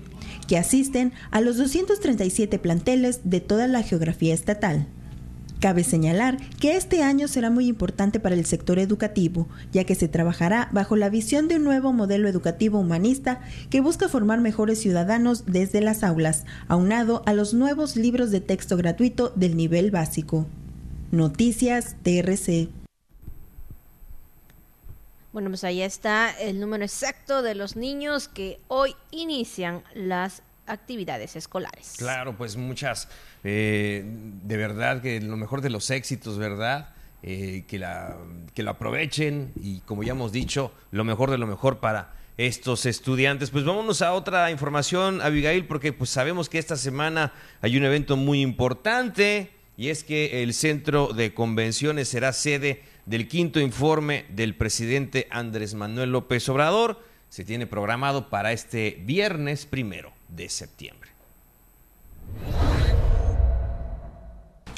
[0.48, 4.86] que asisten a los 237 planteles de toda la geografía estatal.
[5.62, 10.08] Cabe señalar que este año será muy importante para el sector educativo, ya que se
[10.08, 15.46] trabajará bajo la visión de un nuevo modelo educativo humanista que busca formar mejores ciudadanos
[15.46, 20.48] desde las aulas, aunado a los nuevos libros de texto gratuito del nivel básico.
[21.12, 22.70] Noticias TRC.
[25.34, 30.42] Bueno, pues ahí está el número exacto de los niños que hoy inician las
[30.72, 31.96] actividades escolares.
[31.98, 33.08] Claro, pues muchas,
[33.44, 36.94] eh, de verdad que lo mejor de los éxitos, ¿verdad?
[37.24, 38.18] Eh, que, la,
[38.56, 42.88] que lo aprovechen y como ya hemos dicho, lo mejor de lo mejor para estos
[42.88, 43.52] estudiantes.
[43.52, 48.18] Pues vámonos a otra información, Abigail, porque pues sabemos que esta semana hay un evento
[48.18, 54.56] muy importante y es que el Centro de Convenciones será sede del quinto informe del
[54.56, 57.04] presidente Andrés Manuel López Obrador.
[57.30, 61.12] Se tiene programado para este viernes primero de septiembre.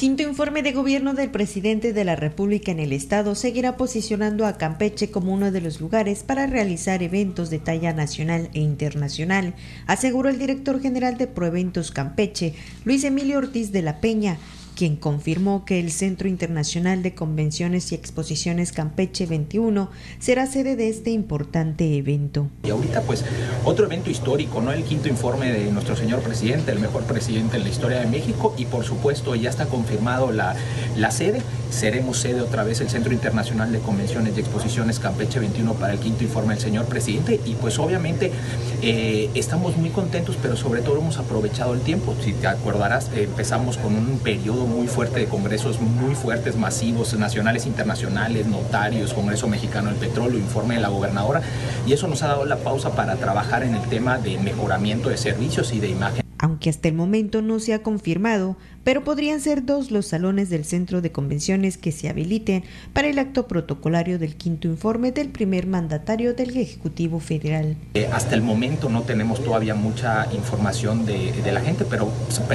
[0.03, 4.57] Quinto informe de gobierno del presidente de la República en el estado seguirá posicionando a
[4.57, 9.53] Campeche como uno de los lugares para realizar eventos de talla nacional e internacional,
[9.87, 14.39] aseguró el director general de Proeventos Campeche, Luis Emilio Ortiz de la Peña,
[14.83, 20.89] quien confirmó que el Centro Internacional de Convenciones y Exposiciones Campeche 21 será sede de
[20.89, 22.49] este importante evento.
[22.65, 23.23] Y ahorita pues
[23.63, 24.73] otro evento histórico, ¿no?
[24.73, 28.53] El quinto informe de nuestro señor presidente, el mejor presidente en la historia de México
[28.57, 30.53] y por supuesto ya está confirmado la,
[30.97, 35.75] la sede, seremos sede otra vez el Centro Internacional de Convenciones y Exposiciones Campeche 21
[35.75, 38.33] para el quinto informe del señor presidente y pues obviamente
[38.81, 43.77] eh, estamos muy contentos pero sobre todo hemos aprovechado el tiempo, si te acordarás empezamos
[43.77, 49.89] con un periodo muy fuerte de congresos muy fuertes, masivos, nacionales, internacionales, notarios, Congreso Mexicano
[49.89, 51.41] del Petróleo, informe de la gobernadora,
[51.85, 55.17] y eso nos ha dado la pausa para trabajar en el tema de mejoramiento de
[55.17, 56.22] servicios y de imagen.
[56.43, 60.65] Aunque hasta el momento no se ha confirmado, pero podrían ser dos los salones del
[60.65, 65.67] centro de convenciones que se habiliten para el acto protocolario del quinto informe del primer
[65.67, 67.77] mandatario del Ejecutivo Federal.
[67.93, 72.11] Eh, hasta el momento no tenemos todavía mucha información de, la gente, pero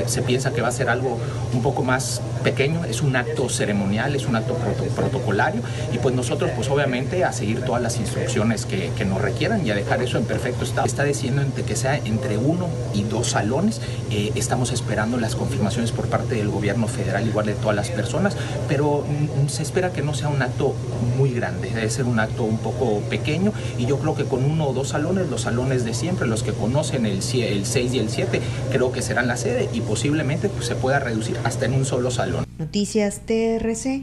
[0.07, 1.19] se, piensa que va a ser algo
[1.55, 4.55] un poco más pequeño, es un acto ceremonial, es un acto
[4.97, 5.63] protocolario
[5.95, 9.75] y pues nosotros pues obviamente a seguir todas las instrucciones que, nos requieran y a
[9.75, 10.87] dejar eso en perfecto estado.
[10.87, 13.78] Está diciendo que sea entre uno y dos salones,
[14.11, 18.37] eh, estamos esperando las confirmaciones por parte del gobierno federal, igual de todas las personas,
[18.69, 20.75] pero mm, se espera que no sea un acto
[21.17, 24.69] muy grande, debe ser un acto un poco pequeño y yo creo que con uno
[24.69, 28.09] o dos salones, los salones de siempre, los que conocen el, el 6 y el
[28.09, 31.85] 7, creo que serán la sede y posiblemente pues, se pueda reducir hasta en un
[31.85, 32.47] solo salón.
[32.59, 34.03] Noticias TRC,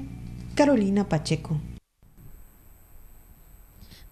[0.55, 1.59] Carolina Pacheco.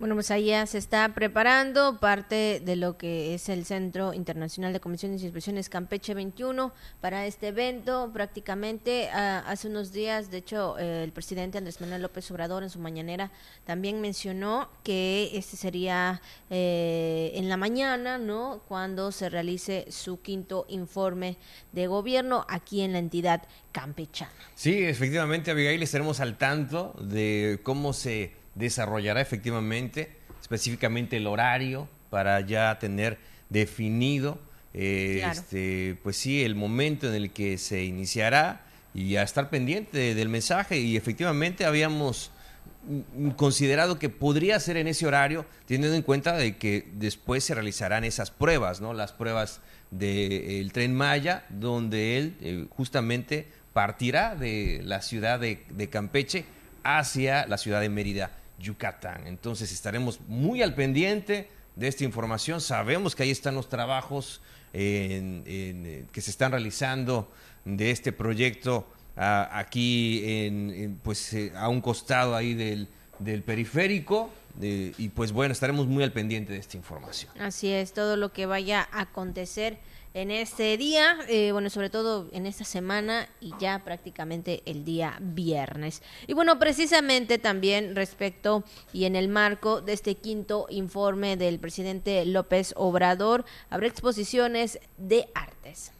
[0.03, 4.81] Bueno, pues allá se está preparando parte de lo que es el Centro Internacional de
[4.81, 8.11] Comisiones y Inspecciones Campeche 21 para este evento.
[8.11, 12.69] Prácticamente ah, hace unos días, de hecho, eh, el presidente Andrés Manuel López Obrador en
[12.69, 13.31] su mañanera
[13.63, 18.61] también mencionó que este sería eh, en la mañana, ¿no?
[18.67, 21.37] Cuando se realice su quinto informe
[21.71, 24.33] de gobierno aquí en la entidad campechana.
[24.53, 32.39] Sí, efectivamente, Abigail, estaremos al tanto de cómo se desarrollará efectivamente, específicamente el horario para
[32.41, 33.17] ya tener
[33.49, 34.39] definido,
[34.73, 38.61] eh, este, pues sí, el momento en el que se iniciará
[38.93, 42.31] y a estar pendiente del mensaje y efectivamente habíamos
[43.37, 48.03] considerado que podría ser en ese horario, teniendo en cuenta de que después se realizarán
[48.03, 48.93] esas pruebas, ¿no?
[48.93, 56.45] Las pruebas del tren Maya, donde él eh, justamente partirá de la ciudad de Campeche
[56.83, 58.31] hacia la ciudad de Mérida.
[58.63, 59.27] Yucatán.
[59.27, 62.61] Entonces estaremos muy al pendiente de esta información.
[62.61, 64.41] Sabemos que ahí están los trabajos
[64.73, 67.31] eh, que se están realizando
[67.65, 72.87] de este proyecto aquí en, pues eh, a un costado ahí del,
[73.19, 74.31] del periférico.
[74.59, 77.31] y pues bueno, estaremos muy al pendiente de esta información.
[77.39, 79.77] Así es, todo lo que vaya a acontecer
[80.13, 85.17] en este día, eh, bueno, sobre todo en esta semana y ya prácticamente el día
[85.19, 86.01] viernes.
[86.27, 92.25] Y bueno, precisamente también respecto y en el marco de este quinto informe del presidente
[92.25, 95.91] López Obrador, habrá exposiciones de artes.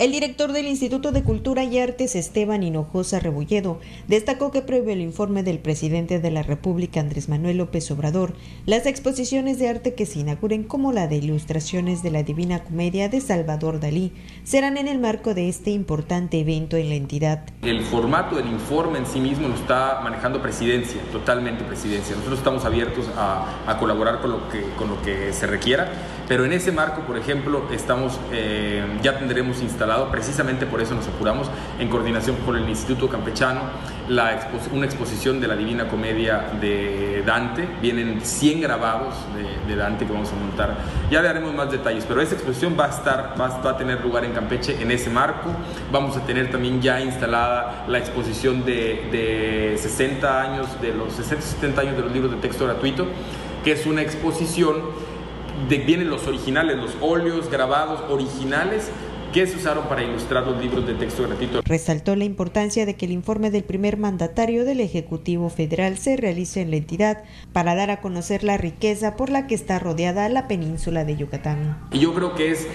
[0.00, 5.02] El director del Instituto de Cultura y Artes, Esteban Hinojosa Rebolledo, destacó que previo el
[5.02, 8.32] informe del presidente de la República, Andrés Manuel López Obrador,
[8.64, 13.10] las exposiciones de arte que se inauguren como la de ilustraciones de la Divina Comedia
[13.10, 17.44] de Salvador Dalí serán en el marco de este importante evento en la entidad.
[17.60, 22.16] El formato del informe en sí mismo lo está manejando presidencia, totalmente presidencia.
[22.16, 25.92] Nosotros estamos abiertos a, colaborar con lo, que, con lo que se requiera,
[26.26, 31.06] pero en ese marco, por ejemplo, estamos, eh, ya tendremos instalado precisamente por eso nos
[31.08, 31.48] apuramos,
[31.78, 33.60] en coordinación con el Instituto Campechano,
[34.72, 39.14] una exposición de la Divina Comedia de Dante, vienen 100 grabados
[39.66, 40.76] de, Dante que vamos a montar,
[41.10, 44.32] ya le haremos más detalles, pero esa exposición va a, estar, a tener lugar en
[44.32, 45.50] Campeche en ese marco,
[45.92, 51.44] vamos a tener también ya instalada la exposición de, de 60 años, de los 60,
[51.44, 53.06] 70 años de los libros de texto gratuito,
[53.64, 54.76] que es una exposición
[55.68, 58.90] de, vienen los originales, los óleos grabados originales
[59.32, 61.60] que se usaron para ilustrar los libros de texto gratuito.
[61.64, 66.62] Resaltó la importancia de que el informe del primer mandatario del Ejecutivo Federal se realice
[66.62, 70.48] en la entidad para dar a conocer la riqueza por la que está rodeada la
[70.48, 71.78] península de Yucatán.
[71.92, 72.66] Y yo creo que es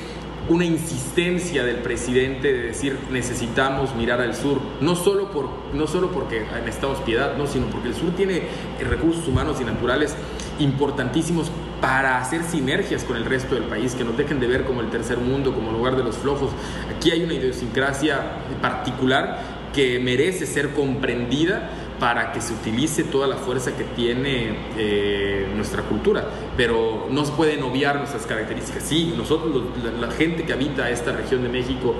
[0.47, 6.11] una insistencia del presidente de decir necesitamos mirar al sur, no solo, por, no solo
[6.11, 8.43] porque necesitamos piedad, no, sino porque el sur tiene
[8.79, 10.15] recursos humanos y naturales
[10.59, 11.51] importantísimos
[11.85, 14.89] para hacer sinergias con el resto del país, que nos dejen de ver como el
[14.89, 16.49] tercer mundo, como lugar de los flojos.
[16.89, 18.21] Aquí hay una idiosincrasia
[18.59, 19.37] particular
[19.71, 21.69] que merece ser comprendida
[21.99, 27.33] para que se utilice toda la fuerza que tiene eh, nuestra cultura, pero no se
[27.33, 28.81] pueden obviar nuestras características.
[28.81, 29.65] Sí, nosotros,
[30.01, 31.93] la, gente que habita esta región de México,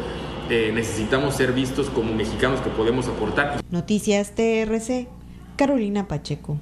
[0.50, 3.62] eh, necesitamos ser vistos como mexicanos que podemos aportar.
[3.70, 5.08] Noticias TRC,
[5.56, 6.58] Carolina Pacheco.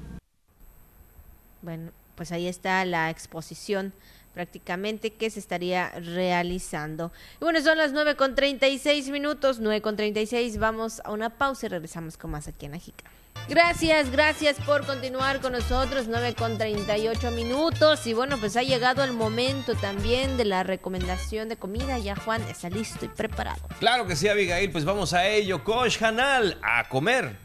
[1.62, 3.94] Bueno, pues ahí está la exposición
[4.34, 7.12] prácticamente que se estaría realizando.
[7.40, 11.68] Y bueno, son las 9 con 36 minutos, 9 con 36, vamos a una pausa
[11.68, 13.06] y regresamos con más aquí en Ajica.
[13.50, 18.08] Gracias, gracias por continuar con nosotros, 9 con 38 minutos.
[18.08, 21.98] Y bueno, pues ha llegado el momento también de la recomendación de comida.
[22.00, 23.62] Ya Juan está listo y preparado.
[23.80, 25.64] Claro que sí, Abigail, pues vamos a ello.
[25.64, 27.36] Coach Hanal, a comer.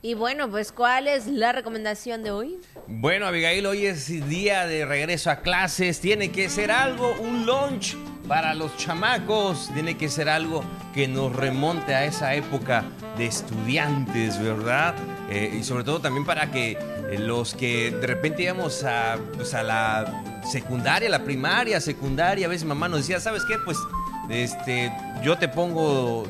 [0.00, 2.60] Y bueno, pues ¿cuál es la recomendación de hoy?
[2.86, 6.00] Bueno, Abigail, hoy es día de regreso a clases.
[6.00, 7.96] Tiene que ser algo, un lunch
[8.28, 9.68] para los chamacos.
[9.74, 10.62] Tiene que ser algo
[10.94, 12.84] que nos remonte a esa época
[13.16, 14.94] de estudiantes, ¿verdad?
[15.30, 16.78] Eh, y sobre todo también para que
[17.10, 22.50] eh, los que de repente íbamos a, pues a la secundaria, la primaria, secundaria, a
[22.50, 23.56] veces mamá nos decía, ¿sabes qué?
[23.64, 23.76] Pues
[24.28, 26.24] este, yo te pongo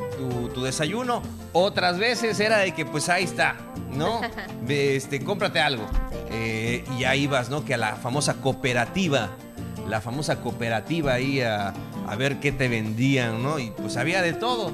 [0.55, 1.23] tu, desayuno.
[1.53, 3.57] Otras veces era de que, pues ahí está,
[3.95, 4.21] ¿no?
[4.69, 5.87] Este, cómprate algo.
[6.31, 7.65] Eh, y ahí vas, ¿no?
[7.65, 9.31] Que a la famosa cooperativa,
[9.89, 11.73] la famosa cooperativa ahí a,
[12.19, 13.59] ver qué te vendían, ¿no?
[13.59, 14.73] Y pues había de todo.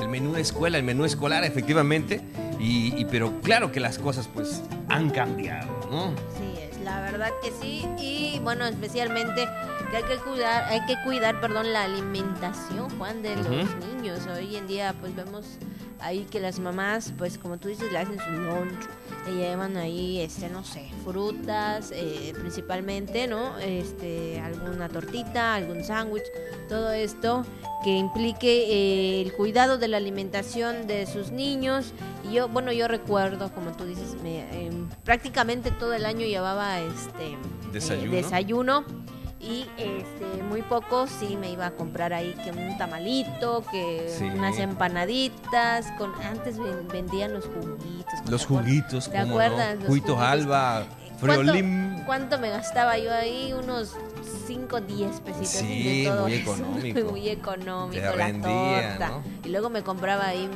[0.00, 2.20] El menú de escuela, el menú escolar, efectivamente.
[2.58, 6.10] Y, pero claro que las cosas, pues, han cambiado, ¿no?
[6.36, 7.86] Sí, la verdad que sí.
[7.98, 9.48] Y bueno, especialmente
[9.90, 14.20] que hay que cuidar, hay que cuidar, perdón, la alimentación, Juan, de los niños.
[14.26, 15.58] Hoy en día, pues vemos
[15.98, 18.88] ahí que las mamás, pues como tú dices, le hacen su lunch,
[19.26, 23.58] le llevan ahí, este, no sé, frutas, eh, principalmente, ¿no?
[23.58, 26.24] Este, alguna tortita, algún sándwich,
[26.68, 27.44] todo esto
[27.82, 31.92] que implique eh, el cuidado de la alimentación de sus niños.
[32.28, 36.80] Y yo, bueno, yo recuerdo, como tú dices, me, em, prácticamente todo el año llevaba
[36.80, 37.36] este
[37.72, 38.12] desayuno.
[38.12, 38.84] desayuno
[39.40, 44.58] y este muy poco sí me iba a comprar ahí que un tamalito, que unas
[44.58, 46.56] empanaditas, con antes
[46.92, 48.28] vendían los juguitos.
[48.28, 49.78] Los juguitos, ¿te acuerdas?
[49.78, 49.86] No?
[49.86, 50.84] Juguitos Alba,
[51.18, 52.04] Friolim.
[52.04, 53.52] ¿Cuánto, me gastaba yo ahí?
[53.52, 53.96] Unos
[54.46, 56.54] 5, 10 pesitos sí, de todo muy eso.
[56.54, 57.00] económico.
[57.10, 59.08] muy económico, Te la rendía, torta.
[59.08, 59.22] ¿no?
[59.44, 60.48] Y luego me compraba ahí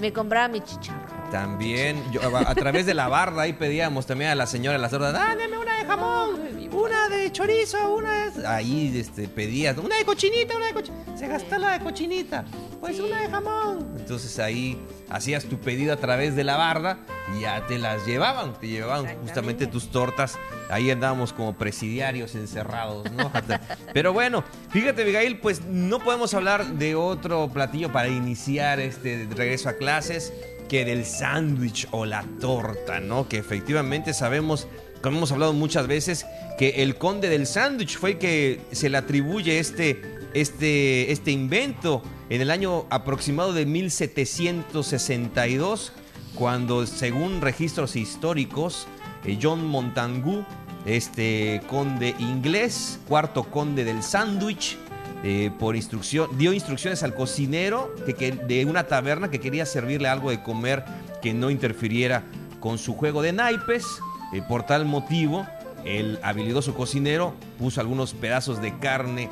[0.00, 1.30] me compraba mi chicharro.
[1.30, 4.90] También, yo, a, a través de la barra ahí pedíamos también a la señora las
[4.90, 6.40] tortas, ah, dame una de jamón,
[6.74, 8.46] una de chorizo, una de...
[8.46, 11.16] Ahí este, pedías, una de cochinita, una de cochinita.
[11.16, 12.44] Se gastó la de cochinita,
[12.80, 13.94] pues una de jamón.
[13.96, 16.98] Entonces ahí hacías tu pedido a través de la barra
[17.34, 20.38] y ya te las llevaban, te llevaban justamente tus tortas.
[20.70, 23.30] Ahí andábamos como presidiarios encerrados, ¿no?
[23.92, 29.68] Pero bueno, fíjate, Abigail, pues no podemos hablar de otro platillo para iniciar este regreso
[29.68, 30.32] a clases
[30.68, 33.28] que del sándwich o la torta, ¿no?
[33.28, 34.66] Que efectivamente sabemos,
[35.04, 36.24] como hemos hablado muchas veces,
[36.56, 40.00] que el conde del sándwich fue el que se le atribuye este,
[40.32, 45.92] este, este invento en el año aproximado de 1762,
[46.34, 48.86] cuando según registros históricos,
[49.26, 50.46] eh, John Montagu,
[50.86, 54.78] este conde inglés, cuarto conde del sándwich,
[55.22, 60.30] eh, por instrucción, dio instrucciones al cocinero que, de una taberna que quería servirle algo
[60.30, 60.82] de comer
[61.20, 62.24] que no interfiriera
[62.58, 63.84] con su juego de naipes.
[64.32, 65.46] Eh, por tal motivo,
[65.84, 69.28] el habilidoso cocinero puso algunos pedazos de carne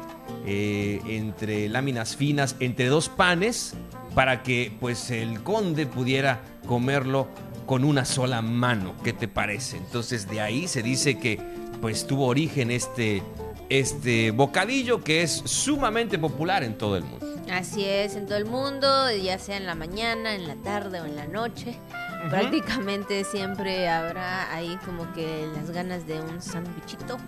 [0.46, 3.74] eh, entre láminas finas, entre dos panes,
[4.14, 7.28] para que pues el conde pudiera comerlo
[7.66, 8.94] con una sola mano.
[9.02, 9.78] ¿Qué te parece?
[9.78, 11.40] Entonces de ahí se dice que
[11.80, 13.22] pues tuvo origen este,
[13.68, 17.26] este bocadillo que es sumamente popular en todo el mundo.
[17.50, 21.06] Así es, en todo el mundo, ya sea en la mañana, en la tarde o
[21.06, 21.76] en la noche.
[22.30, 27.18] Prácticamente siempre habrá ahí como que las ganas de un sándwichito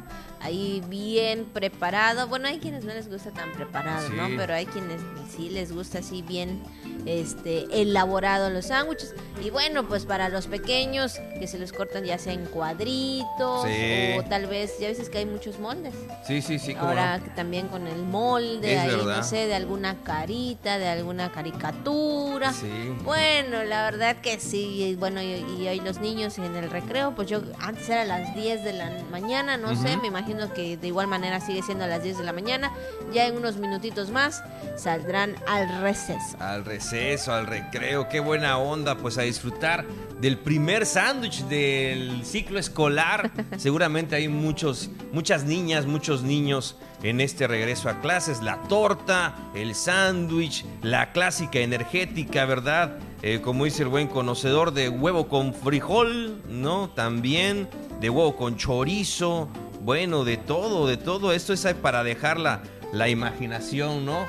[0.44, 2.28] ahí bien preparado.
[2.28, 4.28] Bueno, hay quienes no les gusta tan preparado, ¿no?
[4.36, 5.00] Pero hay quienes
[5.34, 6.62] sí les gusta así bien
[7.06, 9.14] este elaborado los sándwiches.
[9.42, 14.18] Y bueno, pues para los pequeños que se los cortan ya sea en cuadritos Sí.
[14.18, 15.94] o tal vez, ya veces que hay muchos moldes.
[16.26, 19.16] Sí, sí, sí, Ahora también con el molde, Es ahí verdad.
[19.18, 22.52] no sé, de alguna carita, de alguna caricatura.
[22.52, 22.68] Sí.
[23.04, 24.82] Bueno, la verdad que sí.
[24.84, 28.04] y Bueno, y, y hoy los niños en el recreo, pues yo antes era a
[28.04, 31.84] las 10 de la mañana, no sé, me imagino que de igual manera sigue siendo
[31.84, 32.72] a las 10 de la mañana.
[33.12, 34.42] Ya en unos minutitos más
[34.76, 36.36] saldrán al receso.
[36.38, 39.84] Al receso, al recreo, qué buena onda, pues a disfrutar
[40.20, 43.30] del primer sándwich del ciclo escolar.
[43.58, 48.42] Seguramente hay muchos, muchas niñas, muchos niños en este regreso a clases.
[48.42, 52.98] La torta, el sándwich, la clásica energética, ¿verdad?
[53.22, 56.90] Eh, como dice el buen conocedor de huevo con frijol, ¿no?
[56.90, 57.68] También
[58.00, 59.48] de huevo con chorizo.
[59.82, 61.32] Bueno, de todo, de todo.
[61.32, 64.24] Esto es para dejar la, la imaginación, ¿no?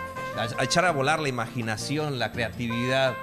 [0.59, 3.13] Echar a volar la imaginación, la creatividad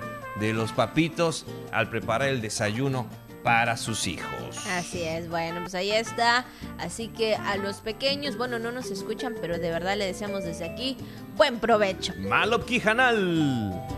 [0.41, 3.07] de los papitos al preparar el desayuno
[3.43, 4.67] para sus hijos.
[4.69, 6.45] Así es, bueno, pues ahí está.
[6.79, 10.65] Así que a los pequeños, bueno, no nos escuchan, pero de verdad le deseamos desde
[10.65, 10.97] aquí
[11.37, 12.15] buen provecho.
[12.19, 13.92] Malop Quijanal.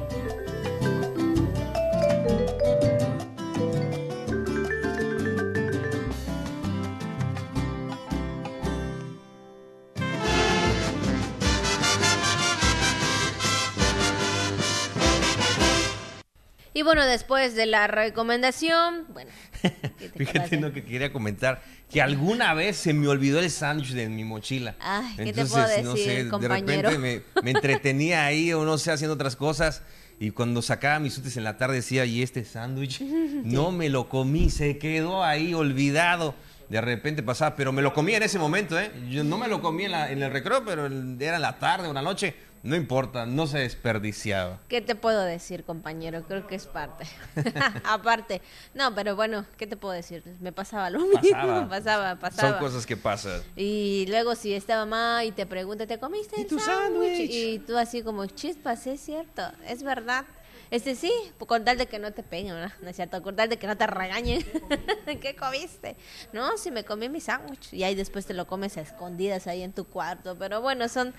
[16.95, 19.31] Bueno, después de la recomendación, bueno,
[19.63, 23.91] ¿qué te Fíjate lo que quería comentar, que alguna vez se me olvidó el sándwich
[23.93, 24.75] de mi mochila.
[24.81, 26.91] Ay, ¿qué te puedo no decir, sé, compañero?
[26.91, 29.83] de repente me, me entretenía ahí o no sé, haciendo otras cosas.
[30.21, 33.01] Y cuando sacaba mis útiles en la tarde decía, ¿y este sándwich?
[33.45, 36.35] No me lo comí, se quedó ahí olvidado.
[36.69, 38.91] De repente pasaba, pero me lo comí en ese momento, ¿eh?
[39.11, 41.89] Yo no me lo comí en, la- en el recreo, pero era en la tarde
[41.89, 42.35] o la noche.
[42.65, 44.59] No importa, no se desperdiciaba.
[44.69, 46.23] ¿Qué te puedo decir, compañero?
[46.23, 47.05] Creo que es parte.
[47.85, 48.41] Aparte.
[48.73, 50.25] No, pero bueno, ¿qué te puedo decir?
[50.41, 51.21] Me pasaba lo mismo.
[51.31, 51.69] Pasaba.
[51.69, 52.51] pasaba, pasaba.
[52.53, 53.43] Son cosas que pasan.
[53.55, 57.31] Y luego si está mamá y te pregunta, ¿te comiste ¿Y el tu sándwich?
[57.31, 60.25] Y tú así como, chispas, es cierto, es verdad.
[60.71, 61.13] Este sí,
[61.47, 62.73] con tal de que no te peguen, ¿verdad?
[62.81, 64.43] No es cierto, con tal de que no te regañen.
[65.21, 65.97] ¿Qué comiste?
[66.33, 67.75] No, si me comí mi sándwich.
[67.75, 70.35] Y ahí después te lo comes a escondidas ahí en tu cuarto.
[70.39, 71.15] Pero bueno, son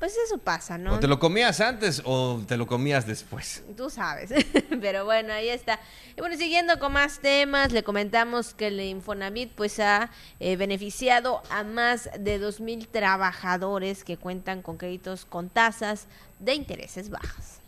[0.00, 0.94] pues eso pasa, ¿no?
[0.94, 3.62] ¿O te lo comías antes o te lo comías después?
[3.76, 4.30] Tú sabes.
[4.80, 5.78] Pero bueno, ahí está.
[6.16, 11.42] Y bueno, siguiendo con más temas, le comentamos que el Infonavit pues ha eh, beneficiado
[11.50, 16.06] a más de 2.000 trabajadores que cuentan con créditos con tasas
[16.38, 17.60] de intereses bajas.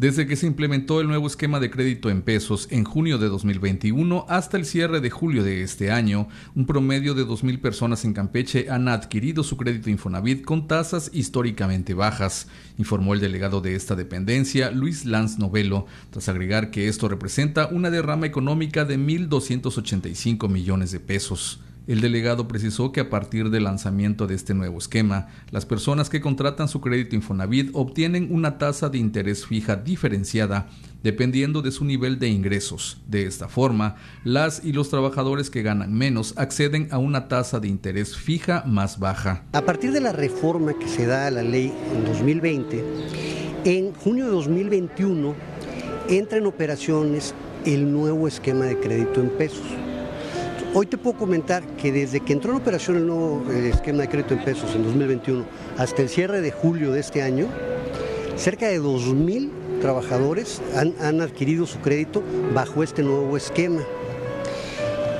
[0.00, 4.24] Desde que se implementó el nuevo esquema de crédito en pesos en junio de 2021
[4.30, 8.70] hasta el cierre de julio de este año, un promedio de 2.000 personas en Campeche
[8.70, 12.48] han adquirido su crédito Infonavit con tasas históricamente bajas,
[12.78, 17.90] informó el delegado de esta dependencia, Luis Lanz Novelo, tras agregar que esto representa una
[17.90, 21.60] derrama económica de 1.285 millones de pesos.
[21.90, 26.20] El delegado precisó que a partir del lanzamiento de este nuevo esquema, las personas que
[26.20, 30.68] contratan su crédito Infonavit obtienen una tasa de interés fija diferenciada
[31.02, 32.98] dependiendo de su nivel de ingresos.
[33.08, 37.66] De esta forma, las y los trabajadores que ganan menos acceden a una tasa de
[37.66, 39.42] interés fija más baja.
[39.52, 42.84] A partir de la reforma que se da a la ley en 2020,
[43.64, 45.34] en junio de 2021
[46.08, 47.34] entra en operaciones
[47.64, 49.66] el nuevo esquema de crédito en pesos.
[50.72, 54.08] Hoy te puedo comentar que desde que entró en operación el nuevo eh, esquema de
[54.08, 55.44] crédito en pesos en 2021
[55.76, 57.48] hasta el cierre de julio de este año,
[58.36, 59.50] cerca de 2.000
[59.80, 62.22] trabajadores han, adquirido su crédito
[62.54, 63.80] bajo este nuevo esquema.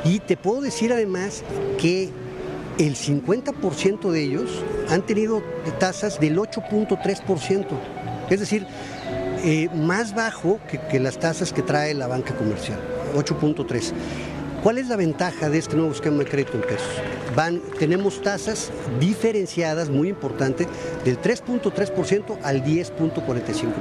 [0.04, 1.42] Y te puedo decir además
[1.78, 2.10] que
[2.78, 5.42] el 50% de ellos han tenido
[5.80, 7.66] tasas del 8.3%,
[8.30, 8.68] es decir,
[9.42, 12.78] eh, más bajo que, que las tasas que trae la banca comercial,
[13.16, 13.92] 8.3%.
[14.62, 17.00] ¿Cuál es la ventaja de este nuevo esquema de crédito en pesos?
[17.78, 20.66] Tenemos tasas diferenciadas muy importante
[21.02, 23.72] del 3.3% al 10.45%.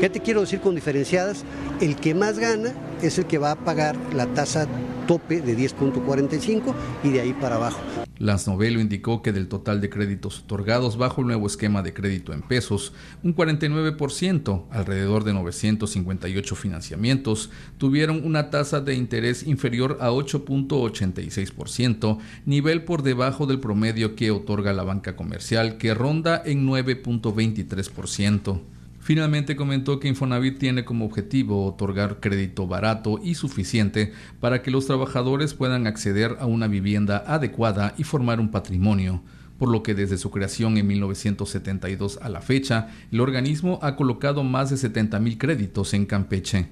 [0.00, 1.44] ¿Qué te quiero decir con diferenciadas?
[1.80, 2.72] El que más gana
[3.02, 4.66] es el que va a pagar la tasa
[5.06, 6.74] tope de 10.45
[7.04, 7.78] y de ahí para abajo.
[8.18, 12.42] Novelo indicó que del total de créditos otorgados bajo el nuevo esquema de crédito en
[12.42, 12.92] pesos,
[13.22, 22.84] un 49%, alrededor de 958 financiamientos, tuvieron una tasa de interés inferior a 8.86%, nivel
[22.84, 28.60] por debajo del promedio que otorga la banca comercial, que ronda en 9.23%.
[29.08, 34.86] Finalmente comentó que Infonavit tiene como objetivo otorgar crédito barato y suficiente para que los
[34.86, 39.22] trabajadores puedan acceder a una vivienda adecuada y formar un patrimonio,
[39.58, 44.44] por lo que desde su creación en 1972 a la fecha, el organismo ha colocado
[44.44, 46.68] más de 70 mil créditos en Campeche.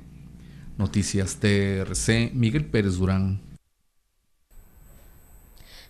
[0.76, 3.40] Noticias TRC, Miguel Pérez Durán.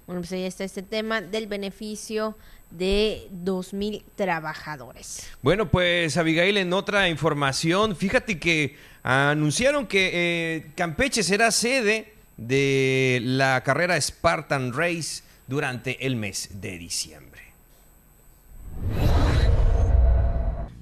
[0.07, 2.37] Bueno, pues ahí está este tema del beneficio
[2.71, 5.29] de 2.000 trabajadores.
[5.43, 13.21] Bueno, pues Abigail, en otra información, fíjate que anunciaron que eh, Campeche será sede de
[13.23, 17.43] la carrera Spartan Race durante el mes de diciembre.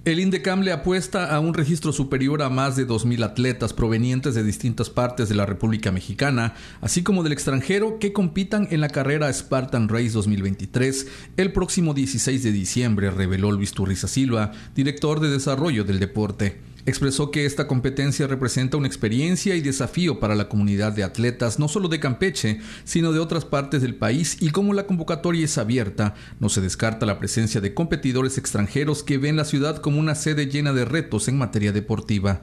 [0.05, 4.45] El INDECAM le apuesta a un registro superior a más de 2.000 atletas provenientes de
[4.45, 6.53] distintas partes de la República Mexicana,
[6.83, 11.07] así como del extranjero, que compitan en la carrera Spartan Race 2023
[11.39, 16.74] el próximo 16 de diciembre, reveló Luis Turriza Silva, director de desarrollo del deporte.
[16.87, 21.67] Expresó que esta competencia representa una experiencia y desafío para la comunidad de atletas, no
[21.67, 26.15] solo de Campeche, sino de otras partes del país, y como la convocatoria es abierta,
[26.41, 30.47] no se descarta la presencia de competidores extranjeros que ven la ciudad como una sede
[30.47, 32.43] llena de retos en materia deportiva.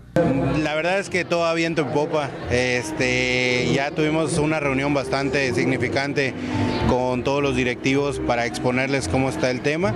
[0.63, 2.31] La verdad es que todo viento en popa.
[2.49, 6.33] Este, ya tuvimos una reunión bastante significante
[6.89, 9.93] con todos los directivos para exponerles cómo está el tema.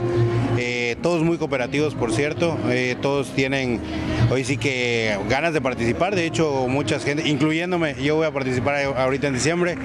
[0.57, 2.57] Eh, todos muy cooperativos, por cierto.
[2.69, 3.79] Eh, todos tienen
[4.29, 8.83] hoy sí que ganas de participar, de hecho mucha gente, incluyéndome, yo voy a participar
[8.97, 9.77] ahorita en diciembre.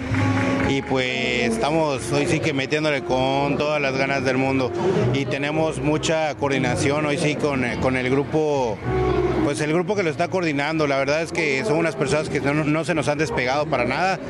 [0.68, 4.70] Y pues estamos hoy sí que metiéndole con todas las ganas del mundo.
[5.12, 8.78] Y tenemos mucha coordinación hoy sí con, con el grupo
[9.50, 12.40] pues el grupo que lo está coordinando, la verdad es que son unas personas que
[12.40, 14.20] no, no, se nos han despegado para nada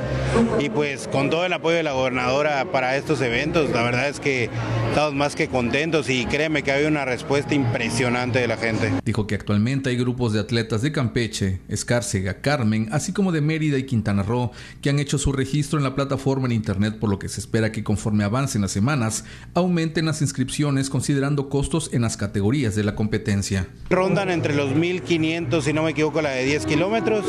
[0.58, 4.18] y pues con todo el apoyo de la gobernadora para estos eventos, la verdad es
[4.18, 4.48] que
[4.88, 8.90] estamos más que contentos y créeme que hay una respuesta impresionante de la gente.
[9.04, 13.76] Dijo que actualmente hay grupos de atletas de Campeche, Escárcega, Carmen, así como de Mérida
[13.76, 17.18] y Quintana Roo, que han hecho su registro en la plataforma en internet, por lo
[17.18, 22.16] que se espera que conforme avancen las semanas, aumenten las inscripciones considerando costos en las
[22.16, 23.68] categorías de la competencia.
[23.90, 27.24] Rondan entre los 1.500 1500, si no me equivoco, la de 10 kilómetros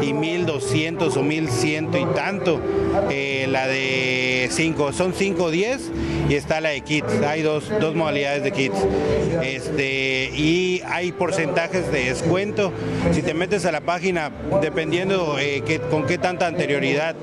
[0.00, 2.60] y 1200 o 1100 y tanto
[3.10, 4.92] eh, la de 5.
[4.94, 5.90] Son 5 o 10
[6.30, 7.12] y está la de kits.
[7.26, 8.76] Hay dos, dos modalidades de kits.
[9.42, 12.72] Este, y hay porcentajes de descuento.
[13.12, 14.30] Si te metes a la página,
[14.62, 17.16] dependiendo eh, que, con qué tanta anterioridad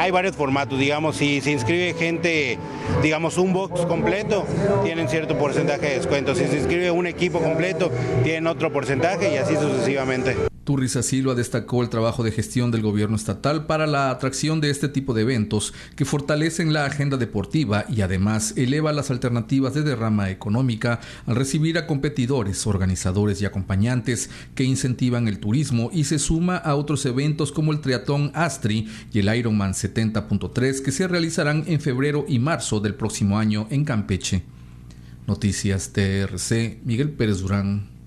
[0.00, 2.58] hay varios formatos, digamos, si se inscribe gente,
[3.02, 4.46] digamos, un box completo,
[4.82, 6.34] tienen cierto porcentaje de descuento.
[6.34, 7.92] Si se inscribe un equipo completo,
[8.22, 10.49] tienen otro porcentaje y así sucesivamente.
[10.70, 14.88] Turrisa Silva destacó el trabajo de gestión del gobierno estatal para la atracción de este
[14.88, 20.30] tipo de eventos que fortalecen la agenda deportiva y además eleva las alternativas de derrama
[20.30, 26.56] económica al recibir a competidores, organizadores y acompañantes que incentivan el turismo y se suma
[26.56, 31.80] a otros eventos como el Triatón Astri y el Ironman 70.3 que se realizarán en
[31.80, 34.44] febrero y marzo del próximo año en Campeche.
[35.26, 37.99] Noticias TRC, Miguel Pérez Durán.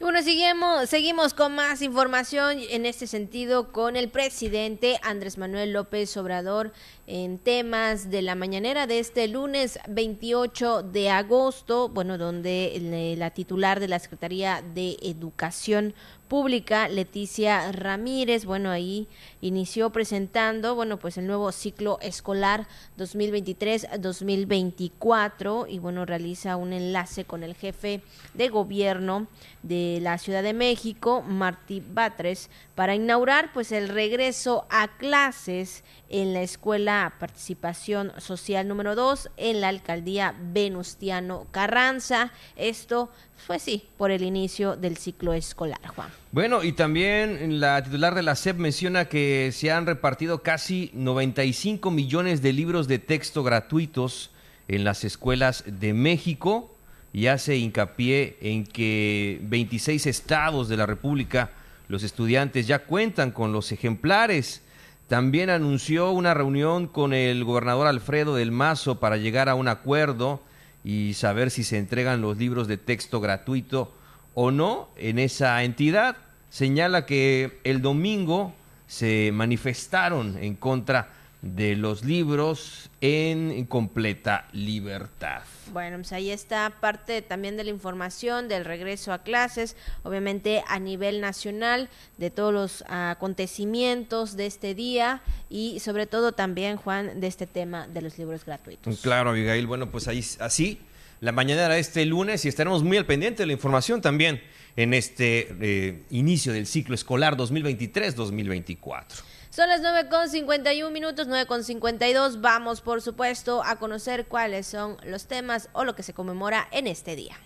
[0.00, 5.74] Y bueno, seguimos, seguimos con más información en este sentido con el presidente Andrés Manuel
[5.74, 6.72] López Obrador
[7.06, 13.78] en temas de la mañanera de este lunes 28 de agosto, bueno, donde la titular
[13.78, 15.92] de la Secretaría de Educación
[16.28, 19.08] Pública, Leticia Ramírez, bueno, ahí
[19.40, 27.42] inició presentando, bueno, pues el nuevo ciclo escolar 2023-2024 y bueno, realiza un enlace con
[27.42, 28.02] el jefe
[28.34, 29.26] de gobierno
[29.62, 36.32] de la Ciudad de México, Martí Batres, para inaugurar pues el regreso a clases en
[36.32, 42.32] la Escuela Participación Social número 2 en la Alcaldía Venustiano Carranza.
[42.56, 43.10] Esto
[43.46, 46.08] fue sí, por el inicio del ciclo escolar, Juan.
[46.32, 51.90] Bueno, y también la titular de la SEP menciona que se han repartido casi 95
[51.90, 54.30] millones de libros de texto gratuitos
[54.68, 56.74] en las escuelas de México
[57.12, 61.50] y hace hincapié en que 26 estados de la República,
[61.88, 64.62] los estudiantes ya cuentan con los ejemplares
[65.10, 70.40] también anunció una reunión con el gobernador Alfredo del Mazo para llegar a un acuerdo
[70.84, 73.92] y saber si se entregan los libros de texto gratuito
[74.34, 76.16] o no en esa entidad.
[76.48, 78.54] Señala que el domingo
[78.86, 81.08] se manifestaron en contra
[81.42, 85.42] de los libros en completa libertad.
[85.72, 90.78] Bueno, pues ahí está parte también de la información del regreso a clases, obviamente a
[90.78, 97.26] nivel nacional, de todos los acontecimientos de este día y sobre todo también, Juan, de
[97.26, 99.00] este tema de los libros gratuitos.
[99.00, 100.80] Claro, Abigail, bueno, pues ahí así,
[101.20, 104.40] la mañana era este lunes y estaremos muy al pendiente de la información también
[104.76, 109.04] en este eh, inicio del ciclo escolar 2023-2024.
[109.50, 112.40] Son las 9 con 51 minutos, 9 con 52.
[112.40, 116.86] Vamos, por supuesto, a conocer cuáles son los temas o lo que se conmemora en
[116.86, 117.36] este día.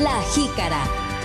[0.00, 1.17] La jícara.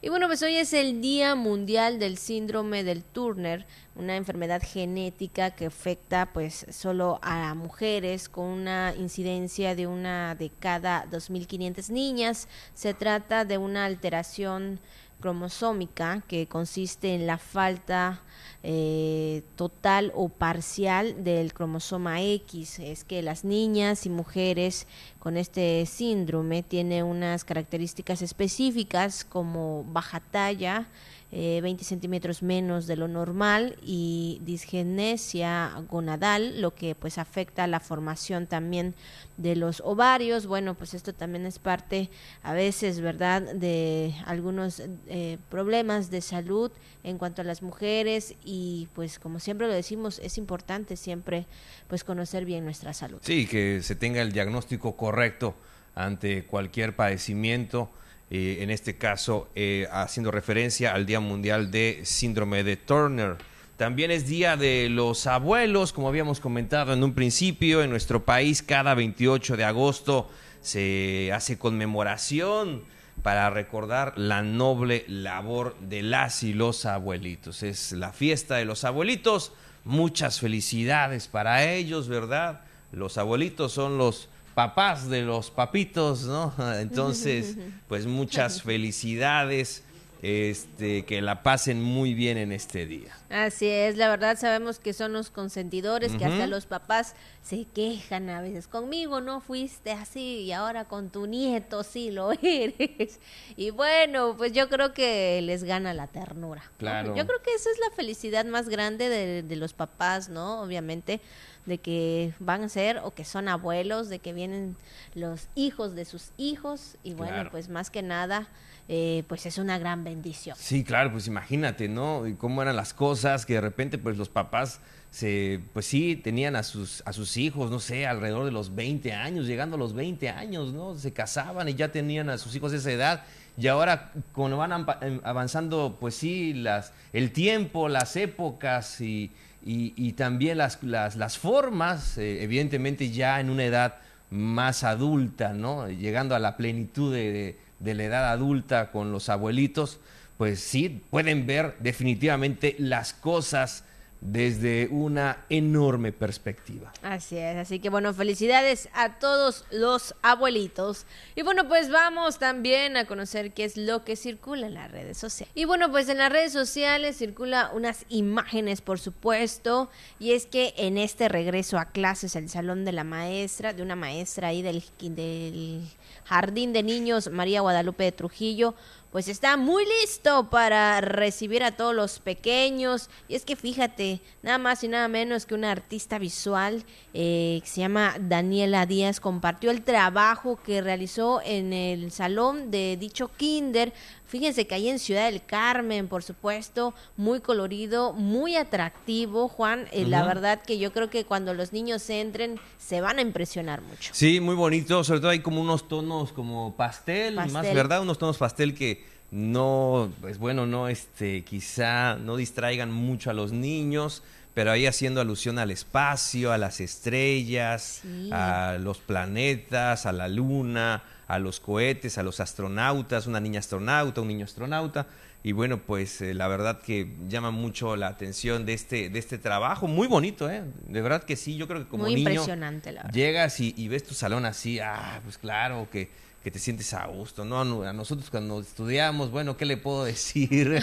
[0.00, 5.50] Y bueno, pues hoy es el Día Mundial del Síndrome del Turner, una enfermedad genética
[5.50, 12.46] que afecta pues solo a mujeres con una incidencia de una de cada 2.500 niñas.
[12.74, 14.78] Se trata de una alteración
[15.20, 18.20] cromosómica que consiste en la falta
[18.62, 22.78] eh, total o parcial del cromosoma X.
[22.78, 24.86] Es que las niñas y mujeres
[25.18, 30.86] con este síndrome tienen unas características específicas como baja talla,
[31.30, 37.80] 20 eh, centímetros menos de lo normal y disgenesia gonadal, lo que pues afecta la
[37.80, 38.94] formación también
[39.36, 40.46] de los ovarios.
[40.46, 42.08] Bueno, pues esto también es parte
[42.42, 46.70] a veces, ¿verdad?, de algunos eh, problemas de salud
[47.04, 51.46] en cuanto a las mujeres y pues como siempre lo decimos, es importante siempre
[51.88, 53.18] pues conocer bien nuestra salud.
[53.22, 55.54] Sí, que se tenga el diagnóstico correcto
[55.94, 57.90] ante cualquier padecimiento
[58.30, 63.36] eh, en este caso eh, haciendo referencia al Día Mundial de Síndrome de Turner.
[63.76, 68.62] También es Día de los Abuelos, como habíamos comentado en un principio, en nuestro país
[68.62, 70.28] cada 28 de agosto
[70.60, 72.82] se hace conmemoración
[73.22, 77.62] para recordar la noble labor de las y los abuelitos.
[77.62, 79.52] Es la fiesta de los abuelitos,
[79.84, 82.60] muchas felicidades para ellos, ¿verdad?
[82.92, 84.28] Los abuelitos son los
[84.58, 86.52] papás de los papitos, ¿no?
[86.80, 87.56] Entonces,
[87.88, 89.84] pues muchas felicidades.
[90.20, 93.16] Este, que la pasen muy bien en este día.
[93.30, 98.28] Así es, la verdad sabemos que son los consentidores, que hasta los papás se quejan
[98.28, 98.66] a veces.
[98.66, 103.20] Conmigo no fuiste así y ahora con tu nieto sí lo eres.
[103.56, 106.64] Y bueno, pues yo creo que les gana la ternura.
[106.78, 107.14] Claro.
[107.14, 110.62] Yo creo que esa es la felicidad más grande de, de los papás, ¿no?
[110.62, 111.20] Obviamente
[111.66, 114.74] de que van a ser o que son abuelos, de que vienen
[115.14, 117.50] los hijos de sus hijos y bueno, Claro.
[117.50, 118.48] pues más que nada,
[118.88, 120.56] eh, pues es una gran bendición.
[120.58, 122.24] Sí, claro, pues imagínate, ¿no?
[122.38, 124.80] Cómo eran las cosas que de repente pues los papás
[125.10, 129.12] se pues sí tenían a sus a sus hijos, no sé, alrededor de los 20
[129.12, 130.94] años, llegando a los 20 años, ¿no?
[130.96, 133.24] Se casaban y ya tenían a sus hijos de esa edad.
[133.56, 139.30] Y ahora cuando van em, avanzando pues sí las el tiempo, las épocas y
[139.70, 143.96] y, también las, las, las formas, eh, evidentemente ya en una edad
[144.30, 145.88] más adulta, ¿no?
[145.90, 150.00] Llegando a la plenitud de- de la edad adulta con los abuelitos,
[150.36, 153.84] pues sí, pueden ver definitivamente las cosas
[154.20, 156.92] desde una enorme perspectiva.
[157.02, 161.06] Así es, así que bueno, felicidades a todos los abuelitos.
[161.36, 165.18] Y bueno, pues vamos también a conocer qué es lo que circula en las redes
[165.18, 165.52] sociales.
[165.54, 170.74] Y bueno, pues en las redes sociales circula unas imágenes, por supuesto, y es que
[170.76, 174.82] en este regreso a clases, el salón de la maestra, de una maestra ahí del,
[175.00, 175.82] del
[176.28, 178.74] Jardín de Niños María Guadalupe de Trujillo,
[179.10, 183.08] pues está muy listo para recibir a todos los pequeños.
[183.26, 187.68] Y es que fíjate, nada más y nada menos que una artista visual eh, que
[187.68, 193.94] se llama Daniela Díaz compartió el trabajo que realizó en el salón de dicho kinder.
[194.28, 199.86] Fíjense que ahí en Ciudad del Carmen, por supuesto, muy colorido, muy atractivo, Juan.
[199.90, 203.80] Eh, La verdad que yo creo que cuando los niños entren se van a impresionar
[203.80, 204.10] mucho.
[204.14, 207.74] Sí, muy bonito, sobre todo hay como unos tonos como pastel, más Pastel.
[207.74, 213.32] verdad, unos tonos pastel que no, pues bueno, no, este, quizá no distraigan mucho a
[213.34, 214.22] los niños,
[214.54, 218.30] pero ahí haciendo alusión al espacio, a las estrellas, Sí.
[218.32, 224.22] a los planetas, a la luna, a los cohetes, a los astronautas, una niña astronauta,
[224.22, 225.06] un niño astronauta.
[225.44, 229.38] Y bueno, pues eh, la verdad que llama mucho la atención de este, de este
[229.38, 230.64] trabajo, muy bonito, ¿eh?
[230.88, 233.14] De verdad que sí, yo creo que como muy niño impresionante, la verdad.
[233.14, 236.10] llegas y, y ves tu salón así, ah, pues claro, que,
[236.42, 237.82] que te sientes a gusto, ¿no?
[237.82, 240.80] A nosotros cuando estudiamos, bueno, ¿qué le puedo decir?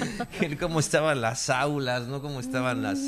[0.60, 2.20] ¿Cómo estaban las aulas, no?
[2.20, 2.98] ¿Cómo estaban las...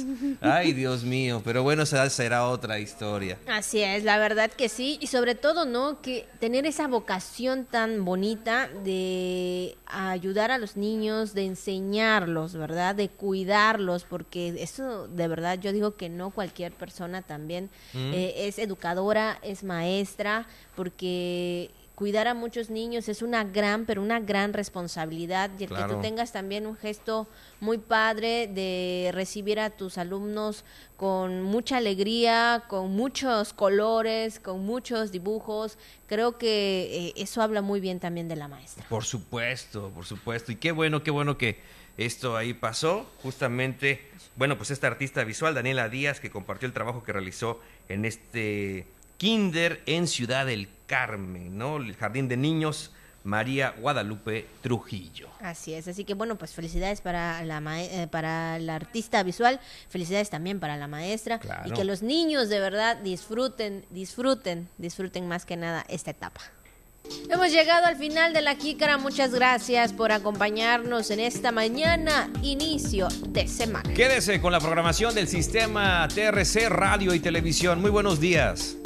[0.40, 3.38] Ay, Dios mío, pero bueno, esa será otra historia.
[3.48, 6.00] Así es, la verdad que sí, y sobre todo, ¿no?
[6.00, 12.94] Que tener esa vocación tan bonita de ayudar a los niños, de enseñarlos, ¿verdad?
[12.94, 18.12] De cuidarlos, porque eso de verdad yo digo que no cualquier persona también Mm.
[18.12, 20.46] eh, es educadora, es maestra,
[20.78, 25.82] porque cuidar a muchos niños es una gran, pero una gran responsabilidad y el que
[25.88, 27.26] tú tengas también un gesto
[27.58, 30.64] muy padre de recibir a tus alumnos
[30.96, 35.78] con mucha alegría, con muchos colores, con muchos dibujos.
[36.06, 38.86] Creo que eh, eso habla muy bien también de la maestra.
[38.88, 40.52] Por supuesto, por supuesto.
[40.52, 41.58] Y qué bueno, qué bueno que
[41.96, 43.10] esto ahí pasó.
[43.24, 48.04] Justamente, bueno, pues esta artista visual, Daniela Díaz, que compartió el trabajo que realizó en
[48.04, 48.86] este
[49.18, 51.76] kinder en Ciudad del Carmen, ¿no?
[51.76, 52.92] El Jardín de Niños
[53.24, 55.28] María Guadalupe Trujillo.
[55.40, 59.60] Así es, así que bueno, pues felicidades para la eh, para la artista visual,
[59.90, 61.68] felicidades también para la maestra Claro.
[61.68, 66.40] y que los niños de verdad disfruten, disfruten, disfruten más que nada esta etapa.
[67.28, 73.08] Hemos llegado al final de la jícara, muchas gracias por acompañarnos en esta mañana, inicio
[73.28, 73.92] de semana.
[73.94, 77.80] Quédese con la programación del sistema TRC Radio y Televisión.
[77.80, 78.76] Muy buenos días.